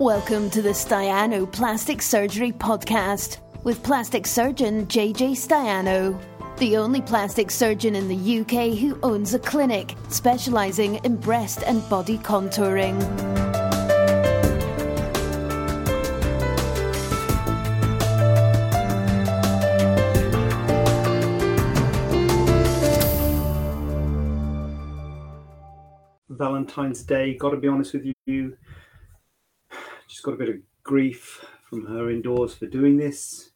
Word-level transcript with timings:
Welcome 0.00 0.50
to 0.50 0.60
the 0.60 0.70
Staiano 0.70 1.50
Plastic 1.50 2.02
Surgery 2.02 2.50
Podcast 2.50 3.38
with 3.62 3.80
plastic 3.84 4.26
surgeon 4.26 4.88
JJ 4.88 5.36
Staiano, 5.36 6.20
the 6.56 6.76
only 6.76 7.00
plastic 7.00 7.48
surgeon 7.48 7.94
in 7.94 8.08
the 8.08 8.40
UK 8.40 8.76
who 8.76 8.98
owns 9.04 9.34
a 9.34 9.38
clinic 9.38 9.94
specialising 10.08 10.96
in 11.04 11.14
breast 11.14 11.62
and 11.64 11.88
body 11.88 12.18
contouring. 12.18 13.00
Valentine's 26.30 27.04
Day. 27.04 27.34
Got 27.34 27.50
to 27.50 27.58
be 27.58 27.68
honest 27.68 27.94
with 27.94 28.12
you, 28.26 28.56
got 30.24 30.34
a 30.34 30.38
bit 30.38 30.48
of 30.48 30.56
grief 30.82 31.44
from 31.68 31.84
her 31.84 32.10
indoors 32.10 32.54
for 32.54 32.66
doing 32.66 32.96
this. 32.96 33.50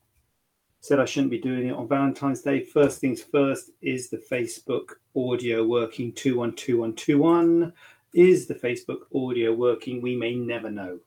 Said 0.81 1.01
I 1.01 1.07
shouldn't 1.07 1.31
be 1.31 1.41
doing 1.41 1.69
it 1.69 1.73
on 1.73 1.89
Valentine's 1.89 2.43
Day. 2.43 2.63
First 2.63 3.01
things 3.01 3.23
first, 3.23 3.71
is 3.81 4.11
the 4.11 4.19
Facebook 4.19 4.97
audio 5.17 5.67
working? 5.67 6.13
212121. 6.13 7.73
Is 8.13 8.47
the 8.47 8.55
Facebook 8.55 9.01
audio 9.15 9.55
working? 9.55 10.03
We 10.03 10.15
may 10.15 10.35
never 10.35 10.71
know. 10.71 10.99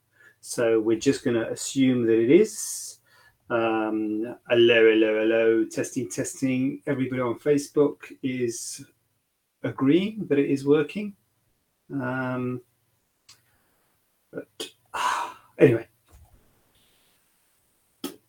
So 0.41 0.79
we're 0.79 0.99
just 0.99 1.23
going 1.23 1.35
to 1.35 1.51
assume 1.51 2.07
that 2.07 2.20
it 2.20 2.31
is. 2.31 2.98
Um, 3.51 4.35
hello, 4.49 4.89
hello, 4.89 5.20
hello. 5.20 5.65
Testing, 5.65 6.09
testing. 6.09 6.81
Everybody 6.87 7.21
on 7.21 7.37
Facebook 7.37 8.12
is 8.23 8.84
agreeing 9.63 10.25
that 10.27 10.39
it 10.39 10.49
is 10.49 10.65
working. 10.65 11.13
Um, 11.93 12.62
but 14.31 14.71
anyway, 15.61 15.88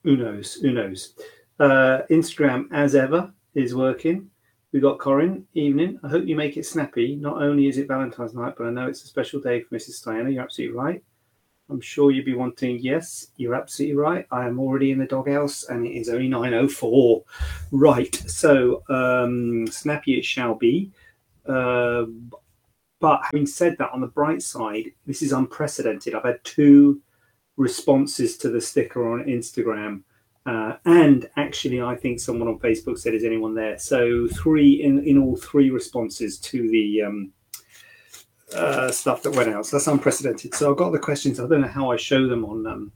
who 0.05 0.16
knows? 0.16 0.55
Who 0.55 0.72
knows? 0.72 1.14
Uh, 1.58 2.02
Instagram, 2.11 2.66
as 2.72 2.94
ever, 2.94 3.33
is 3.55 3.75
working. 3.75 4.28
We 4.72 4.80
got 4.80 4.98
Corin. 4.98 5.47
Evening. 5.55 5.98
I 6.03 6.08
hope 6.08 6.27
you 6.27 6.36
make 6.36 6.56
it 6.56 6.66
snappy. 6.66 7.16
Not 7.16 7.42
only 7.42 7.69
is 7.69 7.78
it 7.78 7.88
Valentine's 7.88 8.34
night, 8.34 8.55
but 8.56 8.66
I 8.66 8.70
know 8.70 8.86
it's 8.86 9.05
a 9.05 9.06
special 9.06 9.41
day 9.41 9.60
for 9.60 9.77
Mrs. 9.77 10.03
Diana. 10.05 10.30
You're 10.30 10.42
absolutely 10.42 10.77
right. 10.77 11.03
I'm 11.69 11.80
sure 11.80 12.10
you'd 12.10 12.25
be 12.25 12.34
wanting. 12.34 12.78
Yes, 12.80 13.28
you're 13.36 13.55
absolutely 13.55 13.97
right. 13.97 14.27
I 14.30 14.47
am 14.47 14.58
already 14.58 14.91
in 14.91 14.98
the 14.98 15.06
doghouse, 15.06 15.64
and 15.64 15.86
it 15.86 15.91
is 15.91 16.08
only 16.08 16.28
9:04. 16.28 17.22
Right. 17.70 18.14
So 18.27 18.83
um, 18.88 19.66
snappy 19.66 20.19
it 20.19 20.25
shall 20.25 20.55
be. 20.55 20.91
Uh, 21.47 22.06
but 23.00 23.20
having 23.25 23.47
said 23.47 23.77
that, 23.78 23.91
on 23.92 24.00
the 24.00 24.06
bright 24.06 24.42
side, 24.42 24.92
this 25.06 25.22
is 25.22 25.33
unprecedented. 25.33 26.14
I've 26.14 26.25
had 26.25 26.42
two 26.44 27.00
responses 27.62 28.36
to 28.38 28.50
the 28.50 28.60
sticker 28.60 29.12
on 29.12 29.24
Instagram. 29.24 30.02
Uh, 30.44 30.77
and 30.84 31.30
actually, 31.36 31.80
I 31.80 31.94
think 31.94 32.19
someone 32.19 32.48
on 32.48 32.58
Facebook 32.58 32.98
said, 32.98 33.14
"Is 33.14 33.24
anyone 33.24 33.54
there?" 33.54 33.78
So 33.78 34.27
three 34.27 34.82
in 34.82 35.04
in 35.04 35.16
all 35.16 35.36
three 35.36 35.70
responses 35.70 36.38
to 36.50 36.69
the 36.69 37.02
um, 37.02 37.32
uh, 38.54 38.91
stuff 38.91 39.22
that 39.22 39.34
went 39.36 39.50
out. 39.50 39.66
So 39.66 39.77
that's 39.77 39.86
unprecedented. 39.86 40.54
So 40.54 40.70
I've 40.70 40.77
got 40.77 40.91
the 40.91 40.98
questions. 40.98 41.38
I 41.38 41.46
don't 41.46 41.60
know 41.60 41.69
how 41.69 41.92
I 41.92 41.96
show 41.96 42.27
them 42.27 42.44
on 42.44 42.66
um, 42.66 42.92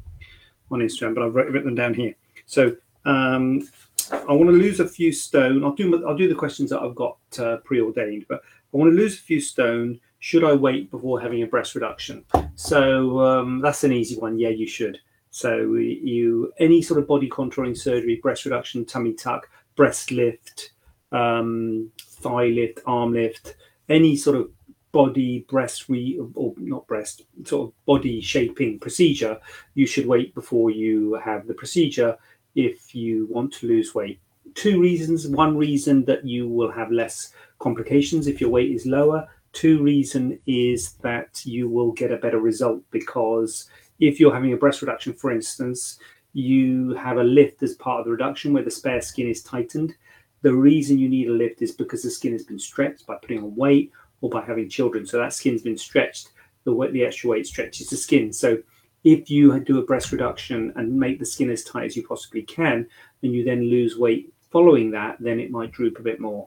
on 0.73 0.80
Instagram, 0.80 1.14
but 1.14 1.23
I've 1.25 1.34
written 1.34 1.64
them 1.64 1.77
down 1.77 1.95
here. 1.95 2.14
So 2.47 2.77
um, 3.05 3.69
I 4.11 4.33
want 4.33 4.51
to 4.51 4.56
lose 4.56 4.80
a 4.80 4.89
few 4.89 5.12
stone. 5.12 5.64
I'll 5.64 5.73
do 5.73 6.05
I'll 6.05 6.17
do 6.17 6.28
the 6.28 6.34
questions 6.34 6.70
that 6.70 6.80
I've 6.80 6.97
got 6.97 7.19
uh, 7.39 7.58
preordained, 7.58 8.27
but 8.28 8.41
I 8.75 8.77
want 8.77 8.91
to 8.91 8.97
lose 8.97 9.14
a 9.14 9.23
few 9.23 9.41
stone. 9.41 10.01
Should 10.19 10.42
I 10.42 10.53
wait 10.53 10.91
before 10.91 11.20
having 11.20 11.42
a 11.42 11.47
breast 11.47 11.77
reduction? 11.77 12.25
So 12.57 13.21
um, 13.21 13.61
that's 13.61 13.85
an 13.85 13.93
easy 13.93 14.19
one. 14.19 14.39
Yeah, 14.39 14.49
you 14.49 14.67
should. 14.67 14.99
So 15.31 15.75
you 15.75 16.53
any 16.59 16.81
sort 16.83 16.98
of 16.98 17.07
body 17.07 17.29
contouring 17.29 17.77
surgery, 17.77 18.19
breast 18.23 18.45
reduction, 18.47 18.87
tummy 18.87 19.13
tuck, 19.13 19.48
breast 19.77 20.11
lift, 20.11 20.73
um, 21.13 21.92
thigh 22.01 22.47
lift, 22.47 22.80
arm 22.86 23.13
lift, 23.13 23.57
any 23.89 24.17
sort 24.17 24.36
of 24.36 24.51
body 24.92 25.45
breast 25.51 25.91
re 25.91 26.19
or 26.35 26.55
not 26.57 26.86
breast 26.86 27.23
sort 27.45 27.69
of 27.69 27.85
body 27.85 28.19
shaping 28.19 28.79
procedure, 28.79 29.39
you 29.75 29.86
should 29.86 30.07
wait 30.07 30.35
before 30.35 30.70
you 30.70 31.14
have 31.23 31.47
the 31.47 31.53
procedure 31.53 32.17
if 32.55 32.95
you 32.95 33.27
want 33.30 33.53
to 33.53 33.67
lose 33.67 33.95
weight. 33.95 34.19
Two 34.55 34.80
reasons. 34.80 35.29
One 35.29 35.55
reason 35.55 36.07
that 36.07 36.25
you 36.25 36.48
will 36.48 36.70
have 36.73 36.91
less 36.91 37.35
complications 37.59 38.27
if 38.27 38.41
your 38.41 38.48
weight 38.48 38.73
is 38.73 38.86
lower. 38.86 39.29
Two 39.56 39.83
reason 39.83 40.39
is 40.46 40.92
that 41.00 41.40
you 41.46 41.67
will 41.67 41.92
get 41.92 42.12
a 42.12 42.18
better 42.18 42.40
result 42.40 42.83
because 42.90 43.70
if 44.00 44.20
you're 44.20 44.34
having 44.34 44.52
a 44.52 44.56
breast 44.58 44.83
reduction, 44.83 45.14
for 45.14 45.33
instance, 45.33 45.98
you 46.34 46.92
have 46.92 47.17
a 47.17 47.24
lift 47.24 47.62
as 47.62 47.74
part 47.77 48.00
of 48.00 48.05
the 48.05 48.11
reduction 48.11 48.52
where 48.52 48.62
the 48.62 48.70
spare 48.70 49.00
skin 49.00 49.27
is 49.27 49.42
tightened. 49.42 49.94
The 50.42 50.52
reason 50.52 50.98
you 50.98 51.08
need 51.08 51.28
a 51.28 51.33
lift 51.33 51.62
is 51.62 51.72
because 51.72 52.02
the 52.02 52.11
skin 52.11 52.33
has 52.33 52.44
been 52.44 52.58
stretched 52.58 53.06
by 53.06 53.17
putting 53.17 53.39
on 53.39 53.56
weight 53.56 53.92
or 54.20 54.28
by 54.28 54.44
having 54.44 54.68
children. 54.68 55.06
So 55.06 55.17
that 55.17 55.33
skin's 55.33 55.62
been 55.62 55.78
stretched. 55.78 56.33
The 56.64 56.74
weight, 56.74 56.92
the 56.92 57.06
extra 57.06 57.30
weight 57.30 57.46
stretches 57.46 57.88
the 57.88 57.96
skin. 57.96 58.34
So 58.34 58.58
if 59.05 59.30
you 59.30 59.58
do 59.61 59.78
a 59.78 59.86
breast 59.86 60.12
reduction 60.12 60.70
and 60.77 61.00
make 61.00 61.18
the 61.18 61.24
skin 61.24 61.48
as 61.48 61.64
tight 61.64 61.86
as 61.86 61.96
you 61.96 62.06
possibly 62.06 62.42
can, 62.42 62.86
and 63.23 63.33
you 63.33 63.42
then 63.42 63.70
lose 63.70 63.96
weight 63.96 64.34
following 64.50 64.90
that, 64.90 65.17
then 65.18 65.40
it 65.40 65.50
might 65.50 65.73
droop 65.73 65.98
a 65.98 66.02
bit 66.02 66.20
more. 66.20 66.46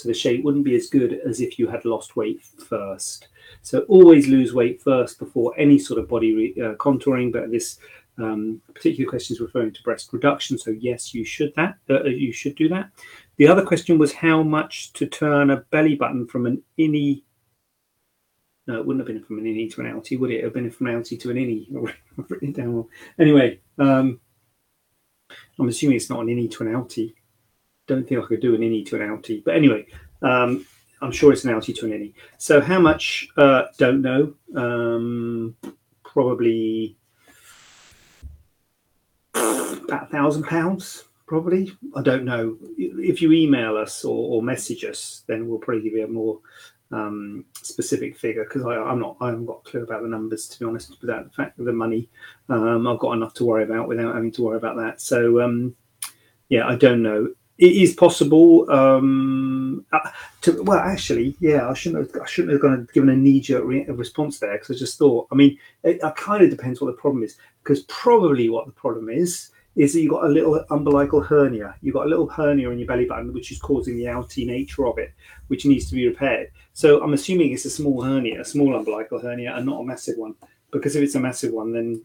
So 0.00 0.08
the 0.08 0.14
shape 0.14 0.42
wouldn't 0.44 0.64
be 0.64 0.76
as 0.76 0.88
good 0.88 1.20
as 1.26 1.40
if 1.42 1.58
you 1.58 1.68
had 1.68 1.84
lost 1.84 2.16
weight 2.16 2.42
first. 2.42 3.28
So 3.60 3.80
always 3.80 4.28
lose 4.28 4.54
weight 4.54 4.80
first 4.80 5.18
before 5.18 5.52
any 5.58 5.78
sort 5.78 6.00
of 6.00 6.08
body 6.08 6.34
re- 6.34 6.62
uh, 6.62 6.74
contouring. 6.76 7.32
But 7.32 7.50
this 7.50 7.78
um, 8.16 8.62
particular 8.74 9.08
question 9.08 9.34
is 9.34 9.40
referring 9.40 9.72
to 9.72 9.82
breast 9.82 10.10
reduction. 10.12 10.56
So 10.56 10.70
yes, 10.70 11.12
you 11.12 11.24
should 11.24 11.52
that. 11.56 11.76
Uh, 11.88 12.04
you 12.04 12.32
should 12.32 12.54
do 12.54 12.68
that. 12.70 12.90
The 13.36 13.46
other 13.46 13.62
question 13.62 13.98
was 13.98 14.12
how 14.12 14.42
much 14.42 14.94
to 14.94 15.06
turn 15.06 15.50
a 15.50 15.58
belly 15.58 15.96
button 15.96 16.26
from 16.26 16.46
an 16.46 16.62
innie. 16.78 17.22
No, 18.66 18.78
it 18.78 18.86
wouldn't 18.86 19.06
have 19.06 19.14
been 19.14 19.24
from 19.24 19.38
an 19.38 19.44
innie 19.44 19.70
to 19.74 19.82
an 19.82 19.86
outie, 19.86 20.18
would 20.18 20.30
it? 20.30 20.36
It 20.36 20.44
have 20.44 20.54
been 20.54 20.70
from 20.70 20.86
an 20.86 21.02
outie 21.02 21.20
to 21.20 21.30
an 21.30 21.36
innie. 21.36 21.94
I've 22.18 22.30
written 22.30 22.48
it 22.48 22.56
down. 22.56 22.74
Wrong. 22.74 22.88
Anyway, 23.18 23.60
um, 23.78 24.18
I'm 25.58 25.68
assuming 25.68 25.96
it's 25.96 26.08
not 26.08 26.20
an 26.20 26.28
innie 26.28 26.50
to 26.52 26.62
an 26.62 26.72
outie 26.72 27.14
don't 27.90 28.08
think 28.08 28.22
I 28.22 28.26
could 28.26 28.40
do 28.40 28.54
an 28.54 28.60
innie 28.60 28.86
to 28.86 28.96
an 28.96 29.02
outie. 29.02 29.42
But 29.44 29.56
anyway, 29.56 29.86
um, 30.22 30.64
I'm 31.02 31.10
sure 31.10 31.32
it's 31.32 31.44
an 31.44 31.52
outie 31.52 31.76
to 31.76 31.86
an 31.86 31.92
innie. 31.92 32.14
So 32.38 32.60
how 32.60 32.78
much? 32.78 33.28
Uh, 33.36 33.64
don't 33.78 34.00
know. 34.00 34.34
Um, 34.54 35.56
probably 36.04 36.96
about 39.34 40.04
a 40.04 40.06
thousand 40.06 40.44
pounds. 40.44 41.04
Probably. 41.26 41.72
I 41.96 42.02
don't 42.02 42.24
know. 42.24 42.56
If 42.78 43.20
you 43.20 43.32
email 43.32 43.76
us 43.76 44.04
or, 44.04 44.36
or 44.36 44.42
message 44.42 44.84
us, 44.84 45.24
then 45.26 45.48
we'll 45.48 45.58
probably 45.58 45.82
give 45.82 45.94
you 45.94 46.04
a 46.04 46.08
more 46.08 46.40
um, 46.92 47.44
specific 47.62 48.16
figure 48.16 48.44
because 48.44 48.64
I'm 48.64 49.00
not. 49.00 49.16
I 49.20 49.26
haven't 49.30 49.46
got 49.46 49.62
a 49.66 49.70
clue 49.70 49.82
about 49.82 50.02
the 50.02 50.08
numbers 50.08 50.46
to 50.48 50.58
be 50.60 50.64
honest. 50.64 50.96
Without 51.00 51.24
the 51.24 51.30
fact 51.30 51.58
of 51.58 51.64
the 51.64 51.72
money, 51.72 52.08
um, 52.48 52.86
I've 52.86 52.98
got 53.00 53.12
enough 53.12 53.34
to 53.34 53.44
worry 53.44 53.64
about 53.64 53.88
without 53.88 54.14
having 54.14 54.32
to 54.32 54.42
worry 54.42 54.58
about 54.58 54.76
that. 54.76 55.00
So 55.00 55.40
um, 55.40 55.74
yeah, 56.48 56.66
I 56.66 56.74
don't 56.76 57.02
know 57.02 57.32
it 57.60 57.72
is 57.72 57.92
possible 57.92 58.68
um, 58.70 59.84
uh, 59.92 60.10
to 60.40 60.62
well 60.62 60.78
actually 60.78 61.36
yeah 61.40 61.68
i 61.68 61.74
shouldn't 61.74 62.12
have 62.12 62.22
i 62.22 62.26
shouldn't 62.26 62.52
have 62.52 62.62
gone 62.62 62.88
given 62.94 63.10
a 63.10 63.16
knee-jerk 63.16 63.62
re- 63.64 63.84
response 63.88 64.38
there 64.38 64.52
because 64.52 64.74
i 64.74 64.78
just 64.78 64.98
thought 64.98 65.28
i 65.30 65.34
mean 65.34 65.56
it, 65.84 66.00
it 66.02 66.16
kind 66.16 66.42
of 66.42 66.50
depends 66.50 66.80
what 66.80 66.88
the 66.88 67.00
problem 67.00 67.22
is 67.22 67.36
because 67.62 67.82
probably 67.82 68.48
what 68.48 68.66
the 68.66 68.72
problem 68.72 69.08
is 69.08 69.50
is 69.76 69.92
that 69.92 70.00
you've 70.00 70.10
got 70.10 70.24
a 70.24 70.28
little 70.28 70.62
umbilical 70.70 71.20
hernia. 71.20 71.76
You've 71.80 71.94
got 71.94 72.06
a 72.06 72.08
little 72.08 72.26
hernia 72.26 72.70
in 72.70 72.78
your 72.80 72.88
belly 72.88 73.04
button 73.04 73.32
which 73.32 73.52
is 73.52 73.60
causing 73.60 73.96
the 73.96 74.06
outy 74.06 74.44
nature 74.44 74.84
of 74.86 74.98
it 74.98 75.12
which 75.46 75.64
needs 75.64 75.88
to 75.88 75.94
be 75.94 76.08
repaired. 76.08 76.50
So 76.72 77.02
i'm 77.02 77.14
assuming 77.14 77.52
it's 77.52 77.66
a 77.66 77.70
small 77.70 78.02
hernia 78.02 78.40
a 78.40 78.44
small 78.44 78.74
umbilical 78.74 79.20
hernia 79.20 79.54
and 79.54 79.66
not 79.66 79.80
a 79.80 79.84
massive 79.84 80.16
one 80.16 80.34
because 80.72 80.96
if 80.96 81.02
it's 81.02 81.14
a 81.14 81.20
massive 81.20 81.52
one 81.52 81.72
then 81.72 82.02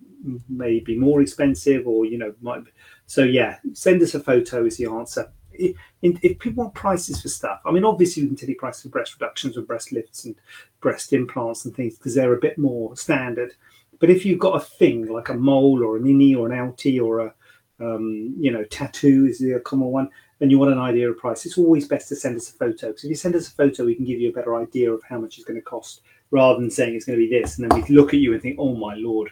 maybe 0.50 0.98
more 0.98 1.22
expensive 1.22 1.88
or 1.88 2.06
you 2.06 2.18
know 2.18 2.34
might 2.42 2.64
so 3.06 3.24
yeah 3.24 3.58
send 3.74 4.02
us 4.02 4.16
a 4.16 4.20
photo 4.20 4.66
is 4.66 4.78
the 4.78 4.86
answer 4.86 5.32
if, 5.60 6.40
people 6.40 6.64
want 6.64 6.74
prices 6.74 7.22
for 7.22 7.28
stuff, 7.28 7.62
I 7.66 7.72
mean, 7.72 7.84
obviously 7.84 8.24
we 8.24 8.30
can 8.30 8.38
tell 8.38 8.50
you 8.50 8.56
prices 8.56 8.84
for 8.84 8.90
breast 8.90 9.14
reductions 9.14 9.58
and 9.58 9.68
breast 9.68 9.92
lifts 9.92 10.26
and 10.26 10.36
breast 10.82 11.14
implants 11.14 11.66
and 11.66 11.76
things 11.76 11.98
because 11.98 12.16
they're 12.16 12.34
a 12.34 12.40
bit 12.40 12.58
more 12.58 12.96
standard. 12.96 13.54
But 14.00 14.10
if 14.10 14.26
you've 14.26 14.40
got 14.40 14.58
a 14.58 14.66
thing 14.66 15.08
like 15.08 15.30
a 15.30 15.34
mole 15.34 15.84
or 15.84 15.98
an 15.98 16.04
innie 16.04 16.38
or 16.38 16.52
an 16.52 16.58
outie 16.58 17.02
or 17.02 17.20
a 17.20 17.34
um, 17.80 18.34
you 18.40 18.52
know 18.52 18.64
tattoo 18.66 19.26
is 19.26 19.40
the 19.40 19.60
common 19.64 19.88
one, 19.90 20.10
and 20.40 20.52
you 20.52 20.60
want 20.60 20.72
an 20.72 20.80
idea 20.80 21.10
of 21.10 21.18
price, 21.18 21.46
it's 21.46 21.58
always 21.58 21.88
best 21.88 22.10
to 22.10 22.16
send 22.16 22.36
us 22.36 22.50
a 22.50 22.54
photo. 22.54 22.88
Because 22.88 23.04
if 23.04 23.10
you 23.10 23.16
send 23.16 23.36
us 23.36 23.48
a 23.48 23.52
photo, 23.52 23.86
we 23.86 23.96
can 23.96 24.06
give 24.06 24.20
you 24.20 24.30
a 24.30 24.34
better 24.34 24.56
idea 24.56 24.92
of 24.92 25.02
how 25.04 25.20
much 25.20 25.38
it's 25.38 25.46
going 25.46 25.60
to 25.60 25.66
cost, 25.66 26.02
rather 26.32 26.60
than 26.60 26.72
saying 26.72 26.96
it's 26.96 27.06
going 27.06 27.20
to 27.20 27.28
be 27.28 27.40
this, 27.40 27.58
and 27.58 27.70
then 27.70 27.82
we 27.82 27.96
look 27.96 28.14
at 28.14 28.20
you 28.20 28.34
and 28.34 28.42
think, 28.42 28.58
oh 28.60 28.76
my 28.76 28.96
lord, 28.96 29.30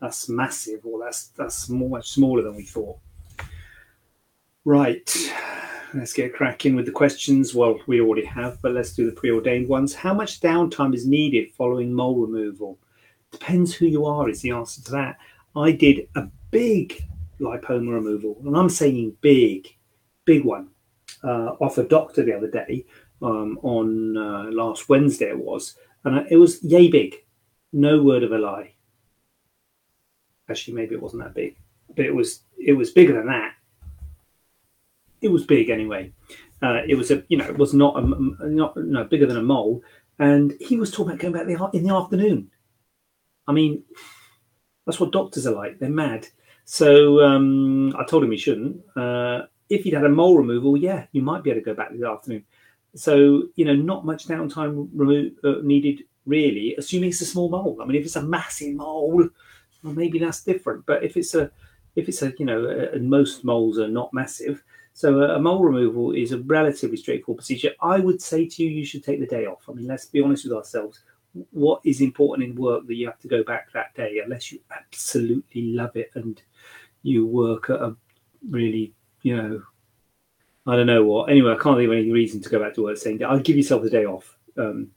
that's 0.00 0.28
massive, 0.28 0.80
or 0.84 1.02
that's 1.04 1.28
that's 1.28 1.68
much 1.68 2.10
smaller 2.10 2.42
than 2.42 2.56
we 2.56 2.64
thought. 2.64 2.98
Right, 4.66 5.08
let's 5.94 6.12
get 6.12 6.34
cracking 6.34 6.74
with 6.74 6.86
the 6.86 6.90
questions. 6.90 7.54
Well, 7.54 7.78
we 7.86 8.00
already 8.00 8.26
have, 8.26 8.60
but 8.62 8.72
let's 8.72 8.94
do 8.94 9.06
the 9.06 9.14
preordained 9.14 9.68
ones. 9.68 9.94
How 9.94 10.12
much 10.12 10.40
downtime 10.40 10.92
is 10.92 11.06
needed 11.06 11.52
following 11.52 11.92
mole 11.94 12.16
removal? 12.16 12.76
Depends 13.30 13.72
who 13.72 13.86
you 13.86 14.06
are, 14.06 14.28
is 14.28 14.40
the 14.40 14.50
answer 14.50 14.82
to 14.82 14.90
that. 14.90 15.18
I 15.54 15.70
did 15.70 16.08
a 16.16 16.26
big 16.50 17.00
lipoma 17.38 17.92
removal, 17.92 18.38
and 18.44 18.56
I'm 18.56 18.68
saying 18.68 19.16
big, 19.20 19.68
big 20.24 20.44
one, 20.44 20.70
uh, 21.22 21.52
off 21.60 21.78
a 21.78 21.84
doctor 21.84 22.24
the 22.24 22.36
other 22.36 22.50
day 22.50 22.86
um, 23.22 23.60
on 23.62 24.16
uh, 24.16 24.50
last 24.50 24.88
Wednesday, 24.88 25.28
it 25.28 25.38
was, 25.38 25.76
and 26.02 26.26
it 26.28 26.38
was 26.38 26.60
yay 26.64 26.88
big. 26.88 27.14
No 27.72 28.02
word 28.02 28.24
of 28.24 28.32
a 28.32 28.38
lie. 28.38 28.72
Actually, 30.50 30.74
maybe 30.74 30.96
it 30.96 31.02
wasn't 31.02 31.22
that 31.22 31.34
big, 31.34 31.56
but 31.94 32.04
it 32.04 32.12
was 32.12 32.40
it 32.58 32.72
was 32.72 32.90
bigger 32.90 33.12
than 33.12 33.28
that. 33.28 33.52
It 35.26 35.32
was 35.32 35.44
big 35.44 35.70
anyway. 35.70 36.12
Uh, 36.62 36.82
it 36.86 36.94
was 36.94 37.10
a 37.10 37.24
you 37.26 37.36
know 37.36 37.46
it 37.46 37.58
was 37.58 37.74
not 37.74 37.98
a 37.98 38.48
not 38.48 38.76
no 38.76 39.02
bigger 39.02 39.26
than 39.26 39.36
a 39.36 39.42
mole, 39.42 39.82
and 40.20 40.54
he 40.60 40.76
was 40.76 40.92
talking 40.92 41.08
about 41.08 41.18
going 41.18 41.32
back 41.34 41.74
in 41.74 41.82
the 41.82 41.92
afternoon. 41.92 42.48
I 43.48 43.52
mean, 43.52 43.82
that's 44.84 45.00
what 45.00 45.10
doctors 45.10 45.44
are 45.48 45.54
like. 45.54 45.80
They're 45.80 45.88
mad. 45.90 46.28
So 46.64 47.20
um, 47.24 47.92
I 47.96 48.04
told 48.04 48.22
him 48.22 48.30
he 48.30 48.36
shouldn't. 48.36 48.80
Uh, 48.96 49.42
if 49.68 49.82
he'd 49.82 49.94
had 49.94 50.04
a 50.04 50.08
mole 50.08 50.38
removal, 50.38 50.76
yeah, 50.76 51.06
you 51.10 51.22
might 51.22 51.42
be 51.42 51.50
able 51.50 51.60
to 51.60 51.64
go 51.64 51.74
back 51.74 51.90
in 51.90 51.98
the 51.98 52.08
afternoon. 52.08 52.44
So 52.94 53.48
you 53.56 53.64
know, 53.64 53.74
not 53.74 54.06
much 54.06 54.28
downtime 54.28 54.88
remo- 54.94 55.32
uh, 55.42 55.60
needed 55.64 56.04
really, 56.24 56.76
assuming 56.78 57.08
it's 57.08 57.20
a 57.20 57.26
small 57.26 57.48
mole. 57.48 57.78
I 57.82 57.84
mean, 57.84 57.96
if 57.96 58.06
it's 58.06 58.14
a 58.14 58.22
massive 58.22 58.74
mole, 58.74 59.28
well, 59.82 59.92
maybe 59.92 60.20
that's 60.20 60.44
different. 60.44 60.86
But 60.86 61.02
if 61.02 61.16
it's 61.16 61.34
a 61.34 61.50
if 61.96 62.08
it's 62.08 62.22
a 62.22 62.32
you 62.38 62.46
know, 62.46 62.66
and 62.92 63.10
most 63.10 63.44
moles 63.44 63.78
are 63.78 63.88
not 63.88 64.14
massive, 64.14 64.62
so 64.96 65.20
a, 65.20 65.38
mole 65.38 65.62
removal 65.62 66.12
is 66.12 66.32
a 66.32 66.38
relatively 66.38 66.96
straightforward 66.96 67.40
procedure. 67.40 67.72
I 67.82 68.00
would 68.00 68.22
say 68.22 68.46
to 68.48 68.62
you, 68.62 68.70
you 68.70 68.86
should 68.86 69.04
take 69.04 69.20
the 69.20 69.26
day 69.26 69.44
off. 69.44 69.68
I 69.68 69.72
mean, 69.72 69.86
let's 69.86 70.06
be 70.06 70.22
honest 70.22 70.44
with 70.44 70.54
ourselves. 70.54 71.00
What 71.50 71.82
is 71.84 72.00
important 72.00 72.48
in 72.48 72.56
work 72.56 72.86
that 72.86 72.94
you 72.94 73.04
have 73.04 73.18
to 73.18 73.28
go 73.28 73.44
back 73.44 73.70
that 73.74 73.94
day, 73.94 74.22
unless 74.24 74.50
you 74.50 74.58
absolutely 74.74 75.74
love 75.74 75.94
it 75.96 76.12
and 76.14 76.40
you 77.02 77.26
work 77.26 77.68
at 77.68 77.82
a 77.82 77.94
really, 78.48 78.94
you 79.20 79.36
know, 79.36 79.62
I 80.66 80.76
don't 80.76 80.86
know 80.86 81.04
what. 81.04 81.28
Anyway, 81.28 81.52
I 81.52 81.62
can't 81.62 81.76
think 81.76 81.88
of 81.88 81.92
any 81.92 82.10
reason 82.10 82.40
to 82.40 82.48
go 82.48 82.58
back 82.58 82.72
to 82.76 82.84
work 82.84 82.96
saying 82.96 83.18
that. 83.18 83.28
I'll 83.28 83.38
give 83.38 83.58
yourself 83.58 83.84
a 83.84 83.90
day 83.90 84.06
off. 84.06 84.34
Um, 84.56 84.92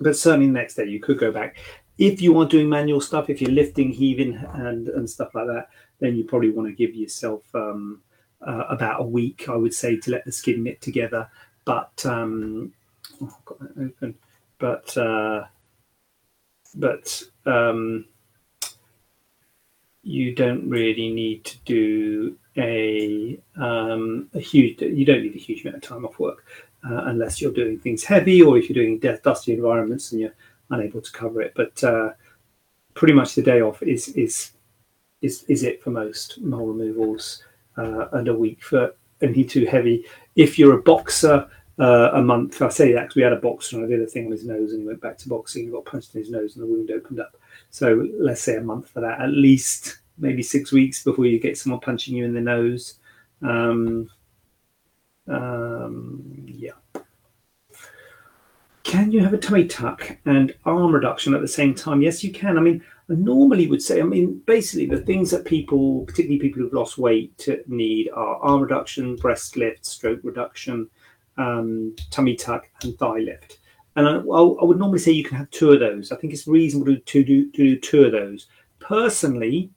but 0.00 0.16
certainly 0.16 0.46
the 0.46 0.52
next 0.52 0.74
day 0.74 0.84
you 0.84 1.00
could 1.00 1.18
go 1.18 1.32
back. 1.32 1.56
If 1.98 2.22
you 2.22 2.38
are 2.38 2.46
doing 2.46 2.68
manual 2.68 3.00
stuff, 3.00 3.28
if 3.28 3.42
you're 3.42 3.50
lifting, 3.50 3.90
heaving, 3.90 4.36
and 4.54 4.88
and 4.90 5.10
stuff 5.10 5.34
like 5.34 5.48
that, 5.48 5.70
then 5.98 6.14
you 6.14 6.22
probably 6.22 6.50
want 6.50 6.68
to 6.68 6.72
give 6.72 6.94
yourself 6.94 7.42
um, 7.52 8.00
uh, 8.46 8.64
about 8.68 9.00
a 9.00 9.04
week, 9.04 9.48
I 9.48 9.56
would 9.56 9.74
say, 9.74 9.96
to 9.98 10.10
let 10.10 10.24
the 10.24 10.32
skin 10.32 10.62
knit 10.62 10.80
together. 10.80 11.28
But 11.64 12.04
um, 12.04 12.72
oh, 13.22 13.36
got 13.44 13.58
that 13.60 13.82
open. 13.82 14.14
But 14.58 14.96
uh, 14.96 15.44
but 16.74 17.22
um, 17.46 18.06
you 20.02 20.34
don't 20.34 20.68
really 20.68 21.12
need 21.12 21.44
to 21.44 21.58
do 21.64 22.36
a 22.56 23.38
um, 23.56 24.28
a 24.34 24.40
huge. 24.40 24.80
You 24.80 25.04
don't 25.04 25.22
need 25.22 25.34
a 25.34 25.38
huge 25.38 25.62
amount 25.62 25.76
of 25.76 25.82
time 25.82 26.04
off 26.04 26.18
work 26.18 26.44
uh, 26.88 27.04
unless 27.06 27.40
you're 27.40 27.52
doing 27.52 27.78
things 27.78 28.04
heavy 28.04 28.42
or 28.42 28.58
if 28.58 28.68
you're 28.68 28.74
doing 28.74 28.98
dusty 29.22 29.52
environments 29.52 30.12
and 30.12 30.20
you're 30.20 30.34
unable 30.70 31.00
to 31.00 31.12
cover 31.12 31.40
it. 31.40 31.52
But 31.56 31.82
uh, 31.82 32.10
pretty 32.94 33.14
much 33.14 33.34
the 33.34 33.42
day 33.42 33.60
off 33.60 33.82
is 33.82 34.08
is 34.08 34.52
is 35.22 35.44
is 35.44 35.62
it 35.62 35.82
for 35.82 35.90
most 35.90 36.40
mole 36.40 36.66
removals 36.66 37.42
uh, 37.76 38.08
and 38.12 38.28
a 38.28 38.34
week 38.34 38.62
for 38.62 38.94
anything 39.22 39.46
too 39.46 39.66
heavy. 39.66 40.04
If 40.36 40.58
you're 40.58 40.78
a 40.78 40.82
boxer, 40.82 41.48
uh, 41.78 42.10
a 42.12 42.22
month. 42.22 42.62
I 42.62 42.68
say 42.68 42.92
that 42.92 43.02
because 43.02 43.16
we 43.16 43.22
had 43.22 43.32
a 43.32 43.36
boxer 43.36 43.76
and 43.76 43.84
I 43.84 43.88
did 43.88 44.00
a 44.00 44.06
thing 44.06 44.26
on 44.26 44.32
his 44.32 44.44
nose 44.44 44.72
and 44.72 44.82
he 44.82 44.86
went 44.86 45.00
back 45.00 45.18
to 45.18 45.28
boxing. 45.28 45.64
He 45.64 45.70
got 45.70 45.84
punched 45.84 46.14
in 46.14 46.20
his 46.20 46.30
nose 46.30 46.54
and 46.54 46.62
the 46.62 46.66
wound 46.66 46.90
opened 46.90 47.20
up. 47.20 47.36
So 47.70 48.08
let's 48.18 48.40
say 48.40 48.56
a 48.56 48.60
month 48.60 48.90
for 48.90 49.00
that, 49.00 49.20
at 49.20 49.30
least 49.30 49.98
maybe 50.18 50.42
six 50.42 50.70
weeks 50.70 51.02
before 51.02 51.26
you 51.26 51.40
get 51.40 51.58
someone 51.58 51.80
punching 51.80 52.16
you 52.16 52.24
in 52.24 52.34
the 52.34 52.40
nose. 52.40 52.94
Um, 53.42 54.08
um, 55.26 56.44
yeah. 56.46 56.72
Can 58.84 59.10
you 59.10 59.20
have 59.20 59.34
a 59.34 59.38
tummy 59.38 59.66
tuck 59.66 60.16
and 60.26 60.54
arm 60.64 60.94
reduction 60.94 61.34
at 61.34 61.40
the 61.40 61.48
same 61.48 61.74
time? 61.74 62.02
Yes, 62.02 62.22
you 62.22 62.30
can. 62.30 62.56
I 62.56 62.60
mean, 62.60 62.84
I 63.10 63.14
normally 63.14 63.66
would 63.66 63.82
say, 63.82 64.00
I 64.00 64.04
mean, 64.04 64.40
basically 64.46 64.86
the 64.86 65.02
things 65.02 65.30
that 65.30 65.44
people, 65.44 66.04
particularly 66.06 66.38
people 66.38 66.62
who've 66.62 66.72
lost 66.72 66.96
weight, 66.96 67.46
need 67.66 68.08
are 68.10 68.36
arm 68.36 68.62
reduction, 68.62 69.16
breast 69.16 69.56
lift, 69.56 69.84
stroke 69.84 70.20
reduction, 70.22 70.88
um, 71.36 71.94
tummy 72.10 72.34
tuck, 72.34 72.66
and 72.82 72.98
thigh 72.98 73.18
lift. 73.18 73.58
And 73.96 74.08
I, 74.08 74.14
I, 74.14 74.64
would 74.64 74.78
normally 74.78 74.98
say 74.98 75.12
you 75.12 75.22
can 75.22 75.36
have 75.36 75.50
two 75.50 75.72
of 75.72 75.80
those. 75.80 76.10
I 76.10 76.16
think 76.16 76.32
it's 76.32 76.48
reasonable 76.48 76.96
to 76.96 77.24
do, 77.24 77.50
to 77.50 77.56
do 77.56 77.78
two 77.78 78.04
of 78.04 78.12
those. 78.12 78.46
Personally, 78.80 79.70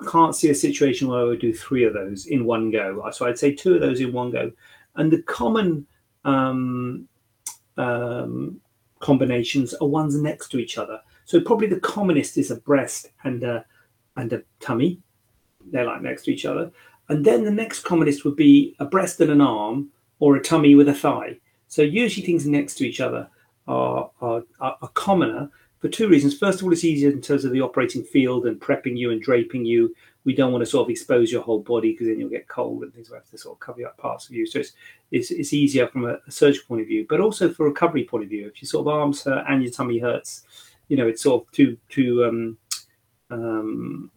I 0.00 0.10
can't 0.10 0.34
see 0.34 0.50
a 0.50 0.54
situation 0.54 1.08
where 1.08 1.20
I 1.20 1.24
would 1.24 1.40
do 1.40 1.54
three 1.54 1.84
of 1.84 1.94
those 1.94 2.26
in 2.26 2.44
one 2.44 2.70
go. 2.70 3.08
So 3.12 3.26
I'd 3.26 3.38
say 3.38 3.54
two 3.54 3.74
of 3.74 3.80
those 3.80 4.00
in 4.00 4.12
one 4.12 4.30
go. 4.30 4.50
And 4.96 5.10
the 5.10 5.22
common 5.22 5.86
um, 6.24 7.08
um, 7.78 8.60
combinations 9.00 9.72
are 9.74 9.88
ones 9.88 10.20
next 10.20 10.48
to 10.50 10.58
each 10.58 10.76
other. 10.76 11.00
So 11.26 11.40
probably 11.40 11.66
the 11.66 11.80
commonest 11.80 12.38
is 12.38 12.50
a 12.50 12.56
breast 12.56 13.10
and 13.24 13.42
a 13.42 13.64
and 14.16 14.32
a 14.32 14.42
tummy. 14.60 15.00
They're 15.70 15.84
like 15.84 16.00
next 16.00 16.22
to 16.24 16.32
each 16.32 16.46
other. 16.46 16.72
And 17.08 17.24
then 17.24 17.44
the 17.44 17.50
next 17.50 17.80
commonest 17.80 18.24
would 18.24 18.36
be 18.36 18.74
a 18.78 18.84
breast 18.84 19.20
and 19.20 19.30
an 19.30 19.40
arm 19.40 19.90
or 20.18 20.36
a 20.36 20.42
tummy 20.42 20.74
with 20.74 20.88
a 20.88 20.94
thigh. 20.94 21.38
So 21.68 21.82
usually 21.82 22.24
things 22.24 22.46
next 22.46 22.76
to 22.76 22.86
each 22.86 23.00
other 23.00 23.28
are, 23.68 24.10
are, 24.20 24.42
are 24.60 24.90
commoner 24.94 25.50
for 25.78 25.88
two 25.88 26.08
reasons. 26.08 26.38
First 26.38 26.60
of 26.60 26.64
all, 26.64 26.72
it's 26.72 26.84
easier 26.84 27.10
in 27.10 27.20
terms 27.20 27.44
of 27.44 27.52
the 27.52 27.60
operating 27.60 28.02
field 28.02 28.46
and 28.46 28.60
prepping 28.60 28.96
you 28.96 29.10
and 29.10 29.20
draping 29.20 29.64
you. 29.64 29.94
We 30.24 30.34
don't 30.34 30.52
want 30.52 30.62
to 30.62 30.70
sort 30.70 30.86
of 30.86 30.90
expose 30.90 31.30
your 31.30 31.42
whole 31.42 31.60
body 31.60 31.92
because 31.92 32.06
then 32.08 32.18
you'll 32.18 32.30
get 32.30 32.48
cold 32.48 32.82
and 32.82 32.92
things. 32.92 33.10
We 33.10 33.16
have 33.16 33.30
to 33.30 33.38
sort 33.38 33.56
of 33.56 33.60
cover 33.60 33.86
up 33.86 33.98
parts 33.98 34.28
of 34.28 34.34
you. 34.34 34.46
So 34.46 34.60
it's 34.60 34.72
it's, 35.12 35.30
it's 35.30 35.52
easier 35.52 35.86
from 35.86 36.06
a, 36.06 36.18
a, 36.26 36.30
surgical 36.30 36.66
point 36.68 36.82
of 36.82 36.88
view, 36.88 37.06
but 37.08 37.20
also 37.20 37.52
for 37.52 37.66
recovery 37.66 38.04
point 38.04 38.24
of 38.24 38.30
view. 38.30 38.48
If 38.48 38.60
your 38.60 38.68
sort 38.68 38.86
of 38.86 38.94
arms 38.94 39.22
hurt 39.22 39.44
and 39.48 39.62
your 39.62 39.70
tummy 39.70 40.00
hurts, 40.00 40.44
you 40.88 40.96
know, 40.96 41.06
it's 41.06 41.22
sort 41.22 41.42
of 41.42 41.52
two 41.52 41.76
two 41.88 42.24
um, 42.24 42.58
um, 43.30 44.10